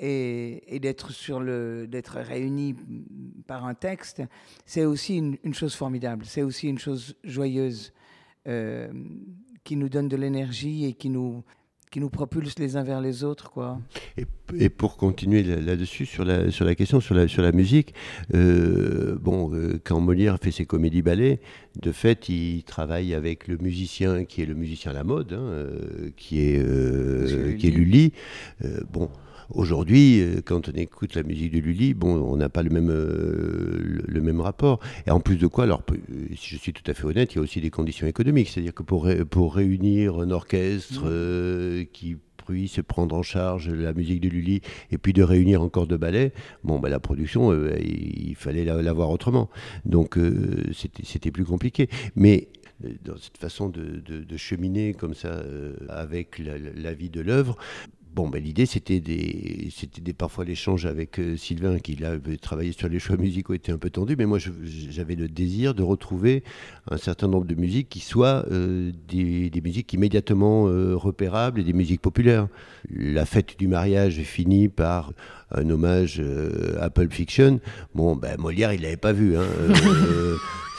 et, 0.00 0.78
d'être 0.80 1.10
sur 1.10 1.40
le 1.40 1.86
d'être 1.88 2.18
réunis 2.20 2.76
par 3.46 3.66
un 3.66 3.74
texte, 3.74 4.22
c'est 4.64 4.84
aussi 4.84 5.16
une, 5.16 5.54
chose 5.54 5.74
formidable. 5.74 6.24
C'est 6.24 6.42
aussi 6.42 6.68
une 6.68 6.78
chose 6.78 7.16
joyeuse 7.24 7.92
euh, 8.46 8.90
qui 9.64 9.76
nous 9.76 9.88
donne 9.88 10.08
de 10.08 10.16
l'énergie 10.16 10.84
et 10.84 10.94
qui 10.94 11.10
nous 11.10 11.42
qui 11.90 12.00
nous 12.00 12.10
propulse 12.10 12.58
les 12.58 12.76
uns 12.76 12.82
vers 12.82 13.00
les 13.00 13.24
autres. 13.24 13.50
Quoi. 13.50 13.80
Et, 14.16 14.26
et 14.58 14.68
pour 14.68 14.96
continuer 14.96 15.42
là-dessus, 15.42 16.06
sur 16.06 16.24
la, 16.24 16.50
sur 16.50 16.64
la 16.64 16.74
question, 16.74 17.00
sur 17.00 17.14
la, 17.14 17.28
sur 17.28 17.42
la 17.42 17.52
musique, 17.52 17.94
euh, 18.34 19.16
bon, 19.20 19.54
euh, 19.54 19.80
quand 19.82 20.00
Molière 20.00 20.38
fait 20.40 20.50
ses 20.50 20.66
comédies-ballets, 20.66 21.40
de 21.80 21.92
fait, 21.92 22.28
il 22.28 22.64
travaille 22.64 23.14
avec 23.14 23.48
le 23.48 23.56
musicien 23.58 24.24
qui 24.24 24.42
est 24.42 24.46
le 24.46 24.54
musicien 24.54 24.90
à 24.90 24.94
la 24.94 25.04
mode, 25.04 25.32
hein, 25.32 25.40
euh, 25.40 26.10
qui 26.16 26.40
est, 26.40 27.58
qui 27.58 27.68
est 27.68 27.70
Lully. 27.70 28.12
bon, 28.90 29.10
Aujourd'hui, 29.50 30.20
euh, 30.20 30.42
quand 30.44 30.68
on 30.68 30.72
écoute 30.72 31.14
la 31.14 31.22
musique 31.22 31.52
de 31.52 31.58
Lully, 31.58 31.94
bon, 31.94 32.16
on 32.16 32.36
n'a 32.36 32.50
pas 32.50 32.62
le 32.62 32.68
même, 32.68 32.90
euh, 32.90 34.02
le 34.06 34.20
même 34.20 34.42
rapport. 34.42 34.78
Et 35.06 35.10
en 35.10 35.20
plus 35.20 35.36
de 35.36 35.46
quoi, 35.46 35.64
alors, 35.64 35.82
si 36.36 36.54
je 36.54 36.56
suis 36.56 36.74
tout 36.74 36.88
à 36.90 36.92
fait 36.92 37.04
honnête, 37.04 37.32
il 37.32 37.36
y 37.36 37.38
a 37.38 37.42
aussi 37.42 37.62
des 37.62 37.70
conditions 37.70 38.06
économiques. 38.06 38.50
C'est-à-dire 38.50 38.74
que 38.74 38.82
pour, 38.82 39.08
pour 39.30 39.54
réunir 39.54 40.18
un 40.18 40.30
orchestre 40.30 41.04
euh, 41.06 41.84
qui 41.94 42.18
puisse 42.46 42.80
prendre 42.86 43.16
en 43.16 43.22
charge 43.22 43.70
la 43.70 43.94
musique 43.94 44.20
de 44.20 44.28
Lully 44.28 44.60
et 44.90 44.98
puis 44.98 45.14
de 45.14 45.22
réunir 45.22 45.62
encore 45.62 45.86
de 45.86 45.96
ballets, 45.96 46.34
bon, 46.62 46.78
ben, 46.78 46.90
la 46.90 47.00
production, 47.00 47.52
il, 47.78 48.34
fallait 48.36 48.64
l'avoir 48.64 49.08
autrement. 49.08 49.48
Donc, 49.86 50.18
c'était 50.72 51.30
plus 51.30 51.44
compliqué. 51.44 51.88
Mais 52.16 52.48
dans 53.04 53.16
cette 53.16 53.38
façon 53.38 53.68
de, 53.68 54.00
de, 54.00 54.36
cheminer 54.36 54.94
comme 54.94 55.14
ça 55.14 55.42
avec 55.88 56.38
la, 56.38 56.58
la 56.58 56.94
vie 56.94 57.10
de 57.10 57.20
l'œuvre, 57.20 57.56
Bon, 58.18 58.26
ben, 58.28 58.42
l'idée, 58.42 58.66
c'était 58.66 58.98
des, 58.98 59.68
c'était 59.70 60.00
des, 60.00 60.12
parfois 60.12 60.44
l'échange 60.44 60.86
avec 60.86 61.20
euh, 61.20 61.36
Sylvain, 61.36 61.78
qui 61.78 61.94
là 61.94 62.14
avait 62.14 62.36
travaillé 62.36 62.72
sur 62.72 62.88
les 62.88 62.98
choix 62.98 63.16
musicaux, 63.16 63.54
était 63.54 63.70
un 63.70 63.78
peu 63.78 63.90
tendu, 63.90 64.16
mais 64.18 64.26
moi, 64.26 64.40
j'avais 64.40 65.14
le 65.14 65.28
désir 65.28 65.72
de 65.72 65.84
retrouver 65.84 66.42
un 66.90 66.96
certain 66.96 67.28
nombre 67.28 67.46
de 67.46 67.54
musiques 67.54 67.88
qui 67.88 68.00
soient 68.00 68.44
euh, 68.50 68.90
des, 69.06 69.50
des, 69.50 69.60
musiques 69.60 69.92
immédiatement 69.92 70.66
euh, 70.66 70.96
repérables 70.96 71.60
et 71.60 71.62
des 71.62 71.72
musiques 71.72 72.00
populaires. 72.00 72.48
La 72.90 73.24
fête 73.24 73.56
du 73.56 73.68
mariage 73.68 74.20
finit 74.22 74.68
par 74.68 75.12
un 75.50 75.68
hommage 75.70 76.22
à 76.80 76.90
Pulp 76.90 77.12
Fiction. 77.12 77.60
Bon, 77.94 78.16
ben, 78.16 78.36
Molière, 78.38 78.72
il 78.72 78.82
l'avait 78.82 78.96
pas 78.96 79.12
vu. 79.12 79.36
Hein, 79.36 79.46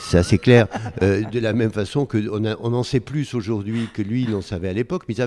c'est 0.10 0.17
assez 0.17 0.38
clair. 0.38 0.67
Euh, 1.01 1.23
de 1.23 1.39
la 1.39 1.53
même 1.53 1.71
façon 1.71 2.05
qu'on 2.05 2.43
on 2.43 2.73
en 2.73 2.84
sait 2.84 2.99
plus 2.99 3.34
aujourd'hui 3.36 3.88
que 3.93 4.01
lui, 4.01 4.23
il 4.23 4.34
en 4.34 4.41
savait 4.41 4.69
à 4.69 4.73
l'époque, 4.73 5.08
mis, 5.08 5.19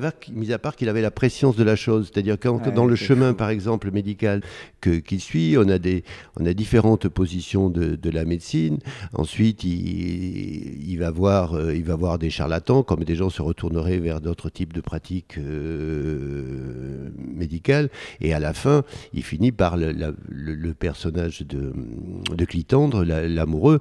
à 0.52 0.58
part 0.58 0.76
qu'il 0.76 0.88
avait 0.88 1.02
la 1.02 1.10
préscience 1.10 1.56
de 1.56 1.62
la 1.62 1.76
chose. 1.76 2.10
C'est-à-dire 2.12 2.38
que 2.38 2.70
dans 2.70 2.86
le 2.86 2.96
chemin, 2.96 3.32
par 3.32 3.50
exemple, 3.50 3.90
médical 3.92 4.42
qu'il 4.80 5.20
suit, 5.20 5.56
on 5.56 5.68
a, 5.68 5.78
des, 5.78 6.02
on 6.38 6.46
a 6.46 6.52
différentes 6.52 7.08
positions 7.08 7.70
de, 7.70 8.10
la 8.10 8.24
médecine. 8.24 8.78
Ensuite, 9.14 9.64
il, 9.64 10.90
il, 10.90 10.96
va 10.96 11.10
voir, 11.10 11.54
euh, 11.54 11.74
il 11.74 11.84
va 11.84 11.94
voir 11.94 12.18
des 12.18 12.28
charlatans, 12.28 12.82
comme 12.82 13.04
des 13.04 13.14
gens 13.14 13.30
se 13.30 13.40
retourneraient 13.40 13.98
vers 13.98 14.20
d'autres 14.20 14.50
types 14.50 14.72
de 14.72 14.80
pratiques 14.82 15.38
euh, 15.38 17.10
médicales. 17.16 17.88
Et 18.20 18.34
à 18.34 18.40
la 18.40 18.52
fin, 18.52 18.82
il 19.14 19.22
finit 19.32 19.50
par 19.50 19.78
le, 19.78 19.94
le 20.28 20.74
personnage 20.74 21.40
de, 21.40 21.72
de 22.36 22.44
Clitandre, 22.44 23.02
l'amoureux, 23.02 23.80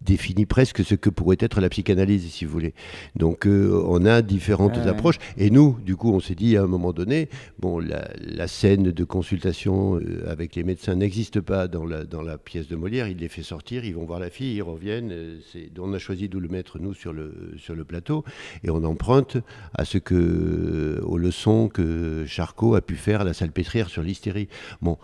définit 0.00 0.46
presque 0.46 0.84
ce 0.84 0.94
que 0.94 1.10
pourrait 1.10 1.36
être 1.40 1.60
la 1.60 1.68
psychanalyse, 1.68 2.30
si 2.30 2.44
vous 2.44 2.52
voulez. 2.52 2.74
Donc 3.16 3.46
euh, 3.46 3.82
on 3.86 4.04
a 4.04 4.22
différentes 4.22 4.78
approches. 4.78 5.18
Et 5.36 5.50
nous, 5.50 5.78
du 5.84 5.96
coup, 5.96 6.12
on 6.12 6.20
s'est 6.20 6.34
dit 6.34 6.56
à 6.56 6.62
un 6.62 6.66
moment 6.66 6.92
donné, 6.92 7.28
bon, 7.58 7.78
la, 7.78 8.48
scène 8.48 8.90
de 8.90 9.04
consultation 9.04 9.96
euh, 9.96 10.24
avec 10.28 10.56
les 10.56 10.64
médecins 10.64 10.94
n'existe 10.94 11.40
pas 11.40 11.68
dans 11.68 11.84
la, 11.84 12.04
dans 12.04 12.22
la 12.22 12.38
pièce 12.38 12.68
de 12.68 12.76
Molière. 12.76 13.08
Il 13.08 13.18
les 13.18 13.28
fait 13.28 13.42
sortir, 13.42 13.84
ils 13.84 13.94
vont 13.94 14.04
voir 14.04 14.18
la 14.18 14.30
fille, 14.30 14.56
ils 14.56 14.62
reviennent. 14.62 15.12
Euh, 15.12 15.38
on 15.78 15.92
a 15.92 15.98
choisi 15.98 16.28
de 16.28 16.38
le 16.38 16.48
mettre, 16.48 16.78
nous, 16.78 16.94
sur 16.94 17.12
le, 17.12 17.54
sur 17.58 17.74
le 17.74 17.84
plateau. 17.84 18.24
Et 18.64 18.70
on 18.70 18.82
emprunte 18.84 19.36
à 19.74 19.84
ce 19.84 19.98
que, 19.98 21.00
aux 21.04 21.18
leçons 21.18 21.68
que 21.68 22.24
Charcot 22.26 22.74
a 22.74 22.80
pu 22.80 22.96
faire 22.96 23.22
à 23.22 23.24
la 23.24 23.34
salpêtrière 23.34 23.88
sur 23.88 24.02
l'hystérie. 24.02 24.48
Bon, 24.82 24.98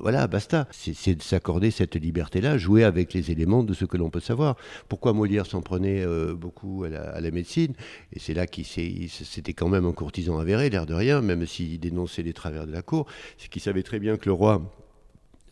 voilà, 0.00 0.26
basta. 0.26 0.68
C'est 0.70 1.14
de 1.14 1.22
s'accorder 1.22 1.70
cette 1.70 1.96
liberté-là, 1.96 2.58
jouer 2.58 2.84
avec 2.84 3.12
les 3.12 3.30
éléments 3.30 3.64
de 3.64 3.74
ce 3.74 3.83
que 3.86 3.96
l'on 3.96 4.10
peut 4.10 4.20
savoir. 4.20 4.56
Pourquoi 4.88 5.12
Molière 5.12 5.46
s'en 5.46 5.62
prenait 5.62 6.04
euh, 6.04 6.34
beaucoup 6.34 6.84
à 6.84 6.88
la, 6.88 7.30
médecine? 7.30 7.74
Et 8.12 8.18
c'est 8.18 8.34
là 8.34 8.46
qu'il 8.46 8.64
c'était 8.66 9.52
quand 9.52 9.68
même 9.68 9.86
un 9.86 9.92
courtisan 9.92 10.38
avéré, 10.38 10.70
l'air 10.70 10.86
de 10.86 10.94
rien, 10.94 11.20
même 11.20 11.46
s'il 11.46 11.78
dénonçait 11.80 12.22
les 12.22 12.32
travers 12.32 12.66
de 12.66 12.72
la 12.72 12.82
cour. 12.82 13.06
C'est 13.38 13.48
qu'il 13.48 13.62
savait 13.62 13.82
très 13.82 13.98
bien 13.98 14.16
que 14.16 14.26
le 14.26 14.32
roi 14.32 14.62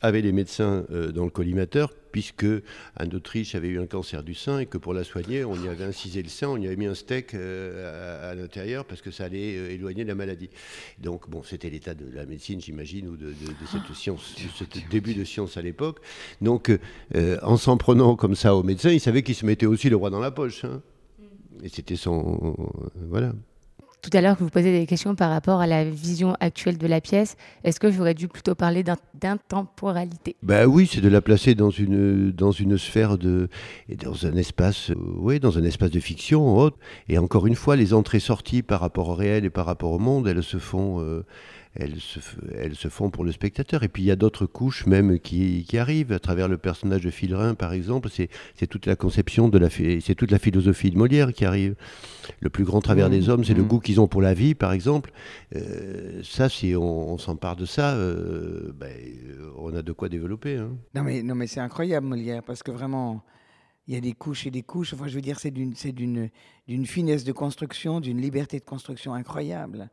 avait 0.02 0.20
les 0.20 0.32
médecins 0.32 0.84
euh, 0.90 1.12
dans 1.12 1.24
le 1.24 1.30
collimateur, 1.30 1.94
puisque 2.10 2.44
Anne 2.96 3.08
d'Autriche 3.08 3.54
avait 3.54 3.68
eu 3.68 3.80
un 3.80 3.86
cancer 3.86 4.22
du 4.22 4.34
sein 4.34 4.58
et 4.58 4.66
que 4.66 4.76
pour 4.76 4.92
la 4.92 5.04
soigner, 5.04 5.44
on 5.44 5.54
y 5.54 5.68
avait 5.68 5.84
incisé 5.84 6.22
le 6.22 6.28
sein, 6.28 6.48
on 6.48 6.58
y 6.58 6.66
avait 6.66 6.76
mis 6.76 6.86
un 6.86 6.94
steak 6.94 7.34
euh, 7.34 8.30
à, 8.30 8.34
l'intérieur 8.34 8.84
parce 8.84 9.00
que 9.00 9.10
ça 9.10 9.24
allait 9.24 9.56
euh, 9.56 9.70
éloigner 9.70 10.04
la 10.04 10.14
maladie. 10.14 10.50
Donc, 10.98 11.30
bon, 11.30 11.42
c'était 11.42 11.70
l'état 11.70 11.94
de 11.94 12.04
la 12.12 12.26
médecine, 12.26 12.60
j'imagine, 12.60 13.08
ou 13.08 13.16
de, 13.16 13.32
cette 13.70 13.80
ah, 13.88 13.94
science, 13.94 14.36
ce 14.54 14.64
début 14.90 15.14
de 15.14 15.24
science 15.24 15.56
à 15.56 15.62
l'époque. 15.62 16.00
Donc, 16.40 16.70
en 17.42 17.56
s'en 17.56 17.76
prenant 17.76 18.16
comme 18.16 18.34
ça 18.34 18.56
aux 18.56 18.62
médecins, 18.62 18.90
il 18.90 19.00
savait 19.00 19.22
qu'il 19.22 19.36
se 19.36 19.46
mettait 19.46 19.66
aussi 19.66 19.88
le 19.88 19.96
roi 19.96 20.10
dans 20.10 20.20
la 20.20 20.30
poche. 20.30 20.64
Hein. 20.64 20.82
Et 21.62 21.68
c'était 21.68 21.96
son. 21.96 22.56
voilà 23.08 23.32
tout 24.02 24.10
à 24.14 24.20
l'heure 24.20 24.36
que 24.36 24.42
vous 24.42 24.50
posez 24.50 24.76
des 24.76 24.84
questions 24.84 25.14
par 25.14 25.30
rapport 25.30 25.60
à 25.60 25.66
la 25.68 25.84
vision 25.84 26.36
actuelle 26.40 26.76
de 26.76 26.86
la 26.88 27.00
pièce, 27.00 27.36
est-ce 27.62 27.78
que 27.78 27.90
j'aurais 27.90 28.14
dû 28.14 28.26
plutôt 28.26 28.56
parler 28.56 28.82
d'intemporalité? 28.82 30.34
Ben 30.42 30.66
oui, 30.66 30.90
c'est 30.92 31.00
de 31.00 31.08
la 31.08 31.20
placer 31.20 31.54
dans 31.54 31.70
une, 31.70 32.32
dans 32.32 32.50
une 32.50 32.76
sphère 32.76 33.16
de. 33.16 33.48
dans 34.04 34.26
un 34.26 34.34
espace. 34.34 34.90
Euh, 34.90 34.96
oui, 35.18 35.38
dans 35.38 35.56
un 35.56 35.64
espace 35.64 35.90
de 35.90 36.00
fiction. 36.00 36.72
Et 37.08 37.18
encore 37.18 37.46
une 37.46 37.54
fois, 37.54 37.76
les 37.76 37.94
entrées-sorties 37.94 38.62
par 38.62 38.80
rapport 38.80 39.08
au 39.08 39.14
réel 39.14 39.44
et 39.44 39.50
par 39.50 39.66
rapport 39.66 39.92
au 39.92 39.98
monde, 40.00 40.26
elles 40.26 40.42
se 40.42 40.58
font. 40.58 41.00
Euh, 41.00 41.24
elles 41.74 42.00
se, 42.00 42.20
elles 42.54 42.74
se 42.74 42.88
font 42.88 43.10
pour 43.10 43.24
le 43.24 43.32
spectateur. 43.32 43.82
Et 43.82 43.88
puis 43.88 44.02
il 44.02 44.06
y 44.06 44.10
a 44.10 44.16
d'autres 44.16 44.46
couches 44.46 44.86
même 44.86 45.18
qui, 45.18 45.64
qui, 45.66 45.78
arrivent 45.78 46.12
à 46.12 46.18
travers 46.18 46.48
le 46.48 46.58
personnage 46.58 47.02
de 47.02 47.10
Filrin, 47.10 47.54
par 47.54 47.72
exemple. 47.72 48.08
C'est 48.10 48.66
toute 48.66 48.86
la 48.86 48.96
conception 48.96 49.48
de 49.48 49.58
la, 49.58 49.70
c'est 49.70 50.14
toute 50.14 50.30
la 50.30 50.38
philosophie 50.38 50.90
de 50.90 50.98
Molière 50.98 51.32
qui 51.32 51.44
arrive. 51.44 51.74
Le 52.40 52.50
plus 52.50 52.64
grand 52.64 52.80
travers 52.80 53.10
des 53.10 53.22
mmh. 53.22 53.30
hommes, 53.30 53.44
c'est 53.44 53.54
le 53.54 53.62
mmh. 53.62 53.68
goût 53.68 53.80
qu'ils 53.80 54.00
ont 54.00 54.06
pour 54.06 54.22
la 54.22 54.34
vie, 54.34 54.54
par 54.54 54.72
exemple. 54.72 55.12
Euh, 55.56 56.20
ça, 56.22 56.48
si 56.48 56.74
on, 56.76 57.18
s'empare 57.18 57.56
de 57.56 57.64
ça, 57.64 57.94
euh, 57.94 58.72
ben, 58.74 58.92
on 59.58 59.74
a 59.74 59.82
de 59.82 59.92
quoi 59.92 60.08
développer. 60.08 60.56
Hein. 60.56 60.70
Non 60.94 61.02
mais, 61.02 61.22
non 61.22 61.34
mais 61.34 61.46
c'est 61.46 61.60
incroyable 61.60 62.06
Molière 62.06 62.42
parce 62.42 62.62
que 62.62 62.70
vraiment. 62.70 63.22
Il 63.88 63.94
y 63.94 63.96
a 63.96 64.00
des 64.00 64.12
couches 64.12 64.46
et 64.46 64.52
des 64.52 64.62
couches. 64.62 64.94
Enfin, 64.94 65.08
je 65.08 65.14
veux 65.16 65.20
dire, 65.20 65.40
c'est 65.40 65.50
d'une 65.50 66.30
finesse 66.86 67.24
de 67.24 67.32
construction, 67.32 67.98
d'une 67.98 68.20
liberté 68.20 68.60
de 68.60 68.64
construction 68.64 69.12
incroyable 69.12 69.90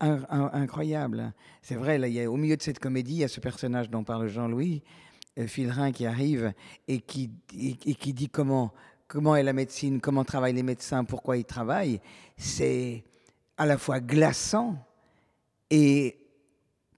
incroyable. 0.00 1.32
C'est 1.62 1.74
vrai, 1.74 1.98
là, 1.98 2.08
il 2.08 2.14
y 2.14 2.20
a, 2.20 2.30
au 2.30 2.36
milieu 2.36 2.56
de 2.56 2.62
cette 2.62 2.78
comédie, 2.78 3.14
il 3.14 3.18
y 3.18 3.24
a 3.24 3.28
ce 3.28 3.40
personnage 3.40 3.90
dont 3.90 4.04
parle 4.04 4.28
Jean-Louis, 4.28 4.82
euh, 5.38 5.46
Filrin, 5.46 5.92
qui 5.92 6.06
arrive 6.06 6.52
et 6.88 7.00
qui, 7.00 7.28
dit 7.48 8.28
comment 8.28 8.72
est 9.36 9.42
la 9.42 9.52
médecine, 9.52 10.00
comment 10.00 10.24
travaillent 10.24 10.54
les 10.54 10.62
médecins, 10.62 11.04
pourquoi 11.04 11.36
ils 11.36 11.44
travaillent. 11.44 12.00
C'est 12.36 13.04
à 13.56 13.66
la 13.66 13.78
fois 13.78 14.00
glaçant 14.00 14.76
et 15.70 16.18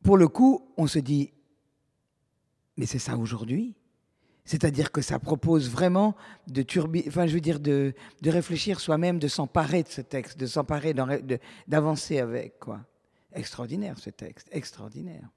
pour 0.02 0.16
le 0.16 0.28
coup, 0.28 0.72
on 0.76 0.86
se 0.86 0.98
dit, 0.98 1.32
mais 2.76 2.86
c'est 2.86 2.98
ça 2.98 3.16
aujourd'hui? 3.16 3.74
C'est-à-dire 4.48 4.90
que 4.90 5.02
ça 5.02 5.18
propose 5.18 5.68
vraiment 5.68 6.16
de 6.46 6.62
turbi 6.62 7.04
enfin, 7.06 7.26
réfléchir 8.30 8.80
soi-même, 8.80 9.18
de 9.18 9.28
s'emparer 9.28 9.82
de 9.82 9.88
ce 9.88 10.00
texte, 10.00 10.38
de 10.38 10.46
s'emparer, 10.46 10.94
d'avancer 11.66 12.18
avec, 12.18 12.58
quoi. 12.58 12.80
Extraordinaire 13.34 13.98
ce 13.98 14.08
texte, 14.08 14.48
extraordinaire. 14.50 15.28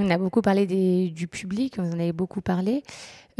On 0.00 0.10
a 0.10 0.18
beaucoup 0.18 0.42
parlé 0.42 0.66
des, 0.66 1.08
du 1.10 1.28
public, 1.28 1.78
vous 1.78 1.90
en 1.90 1.98
avez 1.98 2.12
beaucoup 2.12 2.40
parlé, 2.40 2.82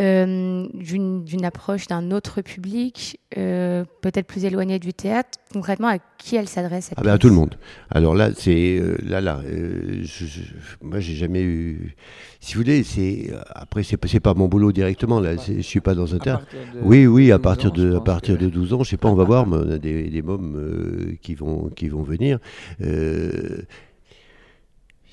euh, 0.01 0.67
d'une 0.73 1.45
approche 1.45 1.87
d'un 1.87 2.13
autre 2.13 2.41
public, 2.41 3.21
euh, 3.37 3.85
peut-être 4.01 4.27
plus 4.27 4.47
éloigné 4.47 4.79
du 4.79 4.95
théâtre. 4.95 5.39
Concrètement, 5.53 5.89
à 5.89 5.99
qui 6.17 6.37
elle 6.37 6.49
s'adresse 6.49 6.93
ah 6.97 7.03
ben 7.03 7.13
À 7.13 7.19
tout 7.19 7.29
le 7.29 7.35
monde. 7.35 7.57
Alors 7.91 8.15
là, 8.15 8.31
c'est 8.35 8.79
euh, 8.79 8.97
là, 9.05 9.21
là, 9.21 9.43
je, 9.45 10.25
je, 10.25 10.41
moi, 10.81 10.99
j'ai 11.01 11.15
jamais 11.15 11.43
eu. 11.43 11.95
Si 12.41 12.55
vous 12.55 12.63
voulez, 12.63 12.85
c'est 12.85 13.33
après, 13.51 13.83
c'est 13.83 14.03
c'est 14.07 14.21
pas 14.21 14.33
mon 14.33 14.49
boulot 14.49 14.73
directement. 14.73 15.21
Là, 15.21 15.33
je 15.37 15.61
suis 15.61 15.81
pas 15.81 15.95
dans 15.95 16.15
un 16.15 16.19
théâtre. 16.19 16.47
Oui, 16.83 17.07
oui, 17.07 17.31
à 17.31 17.39
partir 17.39 17.71
de, 17.71 17.97
à 17.97 18.01
partir 18.01 18.39
de 18.39 18.49
12 18.49 18.73
ans, 18.73 18.83
je 18.85 18.91
sais 18.91 18.97
pas, 18.97 19.09
on 19.09 19.15
va 19.15 19.25
voir. 19.25 19.47
Mais 19.47 19.57
on 19.57 19.71
a 19.73 19.79
des, 19.79 20.09
des 20.09 20.23
mômes 20.23 21.17
qui 21.21 21.35
vont, 21.35 21.69
qui 21.69 21.89
vont 21.89 22.03
venir 22.03 22.39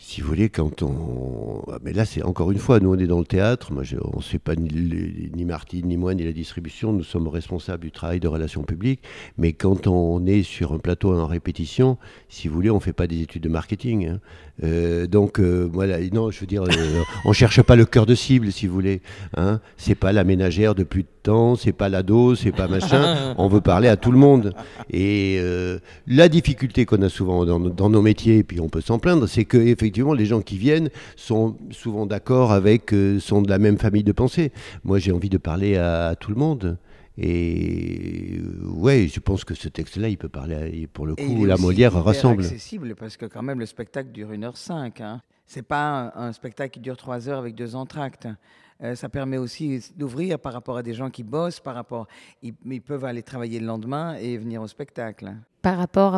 si 0.09 0.21
vous 0.21 0.27
voulez, 0.27 0.49
quand 0.49 0.81
on. 0.81 1.61
Ah, 1.71 1.77
mais 1.83 1.93
là, 1.93 2.03
c'est 2.03 2.23
encore 2.23 2.49
une 2.49 2.57
fois, 2.57 2.79
nous, 2.79 2.95
on 2.95 2.97
est 2.97 3.05
dans 3.05 3.19
le 3.19 3.25
théâtre. 3.25 3.71
Moi, 3.71 3.83
on 4.11 4.17
ne 4.17 4.23
sait 4.23 4.39
pas 4.39 4.55
ni, 4.55 5.29
ni, 5.35 5.45
Martine, 5.45 5.85
ni 5.85 5.97
moi, 5.97 6.15
ni 6.15 6.23
la 6.23 6.31
distribution. 6.31 6.91
Nous 6.91 7.03
sommes 7.03 7.27
responsables 7.27 7.83
du 7.83 7.91
travail 7.91 8.19
de 8.19 8.27
relations 8.27 8.63
publiques. 8.63 9.01
Mais 9.37 9.53
quand 9.53 9.85
on 9.85 10.25
est 10.25 10.41
sur 10.41 10.73
un 10.73 10.79
plateau 10.79 11.13
en 11.13 11.27
répétition, 11.27 11.99
si 12.27 12.47
vous 12.47 12.55
voulez, 12.55 12.71
on 12.71 12.75
ne 12.75 12.79
fait 12.79 12.91
pas 12.91 13.05
des 13.05 13.21
études 13.21 13.43
de 13.43 13.49
marketing. 13.49 14.07
Hein. 14.07 14.19
Euh, 14.63 15.07
donc, 15.07 15.39
euh, 15.39 15.69
voilà, 15.71 15.97
non, 16.11 16.31
je 16.31 16.39
veux 16.39 16.47
dire, 16.47 16.63
euh, 16.63 17.03
on 17.25 17.33
cherche 17.33 17.61
pas 17.61 17.75
le 17.75 17.85
cœur 17.85 18.05
de 18.05 18.15
cible, 18.15 18.51
si 18.51 18.67
vous 18.67 18.73
voulez. 18.73 19.01
Hein. 19.37 19.59
C'est 19.77 19.95
pas 19.95 20.11
la 20.11 20.23
ménagère 20.23 20.75
de 20.75 20.83
plus 20.83 21.03
de 21.03 21.07
temps, 21.23 21.55
c'est 21.55 21.71
pas 21.71 21.87
l'ado, 21.87 22.35
c'est 22.35 22.51
pas 22.51 22.67
machin. 22.67 23.33
on 23.37 23.47
veut 23.47 23.61
parler 23.61 23.87
à 23.87 23.95
tout 23.95 24.11
le 24.11 24.17
monde. 24.17 24.53
Et 24.91 25.39
la 26.07 26.29
difficulté 26.29 26.85
qu'on 26.85 27.01
a 27.01 27.09
souvent 27.09 27.45
dans, 27.45 27.59
dans, 27.59 27.89
nos 27.89 28.01
métiers, 28.01 28.37
et 28.37 28.43
puis 28.43 28.59
on 28.59 28.69
peut 28.69 28.81
s'en 28.81 28.99
plaindre, 28.99 29.27
c'est 29.27 29.45
que 29.45 29.57
effectivement, 29.57 29.98
les 30.13 30.25
gens 30.25 30.41
qui 30.41 30.57
viennent 30.57 30.89
sont 31.15 31.57
souvent 31.71 32.05
d'accord 32.05 32.51
avec, 32.51 32.93
sont 33.19 33.41
de 33.41 33.49
la 33.49 33.59
même 33.59 33.77
famille 33.77 34.03
de 34.03 34.11
pensée. 34.11 34.51
Moi, 34.83 34.99
j'ai 34.99 35.11
envie 35.11 35.29
de 35.29 35.37
parler 35.37 35.77
à 35.77 36.15
tout 36.19 36.31
le 36.31 36.37
monde. 36.37 36.77
Et 37.21 38.39
ouais, 38.63 39.09
je 39.13 39.19
pense 39.19 39.43
que 39.43 39.53
ce 39.53 39.67
texte-là, 39.67 40.07
il 40.07 40.17
peut 40.17 40.29
parler, 40.29 40.87
pour 40.87 41.05
le 41.05 41.15
coup, 41.15 41.43
la 41.43 41.57
Molière 41.57 41.93
rassemble. 41.93 42.43
C'est 42.43 42.51
accessible 42.51 42.95
parce 42.95 43.17
que 43.17 43.25
quand 43.25 43.41
même 43.41 43.59
le 43.59 43.65
spectacle 43.65 44.11
dure 44.11 44.31
1h05. 44.31 45.03
Hein. 45.03 45.21
C'est 45.45 45.63
pas 45.63 46.13
un, 46.15 46.27
un, 46.27 46.31
spectacle 46.31 46.71
qui 46.71 46.79
dure 46.79 46.95
3 46.95 47.27
heures 47.27 47.39
avec 47.39 47.55
deux 47.55 47.75
entractes. 47.75 48.27
Euh, 48.81 48.95
ça 48.95 49.09
permet 49.09 49.37
aussi 49.37 49.83
d'ouvrir 49.97 50.39
par 50.39 50.53
rapport 50.53 50.77
à 50.77 50.83
des 50.83 50.93
gens 50.93 51.09
qui 51.09 51.23
bossent, 51.23 51.59
par 51.59 51.75
rapport, 51.75 52.07
ils, 52.41 52.53
ils, 52.65 52.81
peuvent 52.81 53.03
aller 53.03 53.23
travailler 53.23 53.59
le 53.59 53.65
lendemain 53.65 54.15
et 54.15 54.37
venir 54.37 54.61
au 54.61 54.67
spectacle. 54.67 55.35
Par 55.61 55.77
rapport 55.77 56.15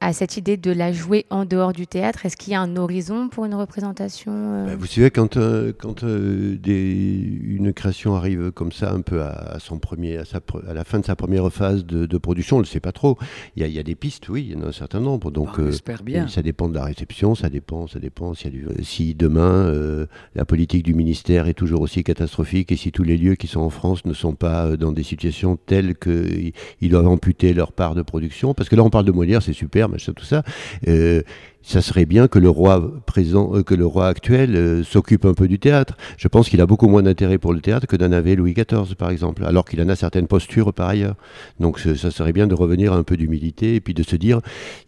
à 0.00 0.12
cette 0.12 0.36
idée 0.36 0.56
de 0.56 0.70
la 0.70 0.92
jouer 0.92 1.26
en 1.30 1.44
dehors 1.44 1.72
du 1.72 1.86
théâtre, 1.86 2.24
est-ce 2.24 2.36
qu'il 2.36 2.52
y 2.52 2.56
a 2.56 2.60
un 2.60 2.76
horizon 2.76 3.28
pour 3.28 3.44
une 3.44 3.54
représentation 3.54 4.32
euh 4.32 4.66
bah, 4.66 4.76
Vous 4.78 4.86
savez, 4.86 5.10
quand, 5.10 5.36
euh, 5.36 5.72
quand 5.76 6.04
des, 6.04 6.92
une 7.44 7.72
création 7.72 8.14
arrive 8.14 8.52
comme 8.52 8.72
ça, 8.72 8.92
un 8.92 9.00
peu 9.02 9.22
à, 9.22 9.58
son 9.60 9.78
premier, 9.78 10.16
à, 10.18 10.24
sa, 10.24 10.40
à, 10.68 10.74
la 10.74 10.84
fin 10.84 10.98
de 10.98 11.04
sa 11.04 11.16
première 11.16 11.52
phase 11.52 11.84
de, 11.84 12.06
de 12.06 12.18
production, 12.18 12.56
on 12.56 12.60
ne 12.60 12.64
le 12.64 12.68
sait 12.68 12.80
pas 12.80 12.92
trop. 12.92 13.18
Il 13.56 13.62
y, 13.62 13.64
a, 13.64 13.68
il 13.68 13.74
y, 13.74 13.78
a, 13.78 13.82
des 13.82 13.94
pistes, 13.94 14.28
oui, 14.28 14.46
il 14.48 14.52
y 14.52 14.60
en 14.60 14.64
a 14.64 14.68
un 14.68 14.72
certain 14.72 15.00
nombre. 15.00 15.30
Donc, 15.30 15.60
bah, 15.60 15.94
bien. 16.02 16.28
ça 16.28 16.42
dépend 16.42 16.68
de 16.68 16.74
la 16.74 16.84
réception, 16.84 17.34
ça 17.34 17.50
dépend, 17.50 17.86
ça 17.86 17.98
dépend. 17.98 18.34
Si, 18.34 18.50
du, 18.50 18.66
si 18.82 19.14
demain 19.14 19.72
la 20.34 20.44
politique 20.44 20.84
du 20.84 20.94
ministère 20.94 21.48
est 21.48 21.54
toujours 21.54 21.80
aussi 21.80 22.04
catastrophique 22.04 22.72
et 22.72 22.76
si 22.76 22.92
tous 22.92 23.02
les 23.02 23.16
lieux 23.16 23.34
qui 23.34 23.46
sont 23.46 23.60
en 23.60 23.70
France 23.70 24.04
ne 24.04 24.12
sont 24.12 24.34
pas 24.34 24.66
euh, 24.66 24.76
dans 24.76 24.92
des 24.92 25.02
situations 25.02 25.56
telles 25.56 25.96
qu'ils 25.96 26.52
doivent 26.90 27.08
amputer 27.08 27.54
leur 27.54 27.72
part 27.72 27.94
de 27.94 28.02
production, 28.02 28.53
parce 28.54 28.68
que 28.68 28.76
là 28.76 28.82
on 28.82 28.90
parle 28.90 29.04
de 29.04 29.12
Molière, 29.12 29.42
c'est 29.42 29.52
super, 29.52 29.88
machin, 29.88 30.12
tout 30.12 30.24
ça. 30.24 30.42
Euh, 30.88 31.22
ça 31.64 31.80
serait 31.80 32.04
bien 32.04 32.28
que 32.28 32.38
le 32.38 32.50
roi 32.50 32.78
euh, 32.78 34.00
actuel 34.02 34.54
euh, 34.54 34.84
s'occupe 34.84 35.24
un 35.24 35.32
peu 35.32 35.48
du 35.48 35.58
théâtre. 35.58 35.96
Je 36.18 36.28
pense 36.28 36.50
qu'il 36.50 36.60
a 36.60 36.66
beaucoup 36.66 36.88
moins 36.88 37.02
d'intérêt 37.02 37.38
pour 37.38 37.54
le 37.54 37.60
théâtre 37.60 37.86
que 37.86 37.96
d'en 37.96 38.12
avait 38.12 38.36
Louis 38.36 38.52
XIV, 38.52 38.94
par 38.96 39.08
exemple, 39.08 39.44
alors 39.44 39.64
qu'il 39.64 39.80
en 39.80 39.88
a 39.88 39.96
certaines 39.96 40.26
postures 40.26 40.74
par 40.74 40.90
ailleurs. 40.90 41.16
Donc 41.60 41.80
ça 41.80 42.10
serait 42.10 42.34
bien 42.34 42.46
de 42.46 42.54
revenir 42.54 42.92
à 42.92 42.96
un 42.96 43.02
peu 43.02 43.16
d'humilité 43.16 43.76
et 43.76 43.80
puis 43.80 43.94
de 43.94 44.02
se 44.02 44.14
dire, 44.14 44.40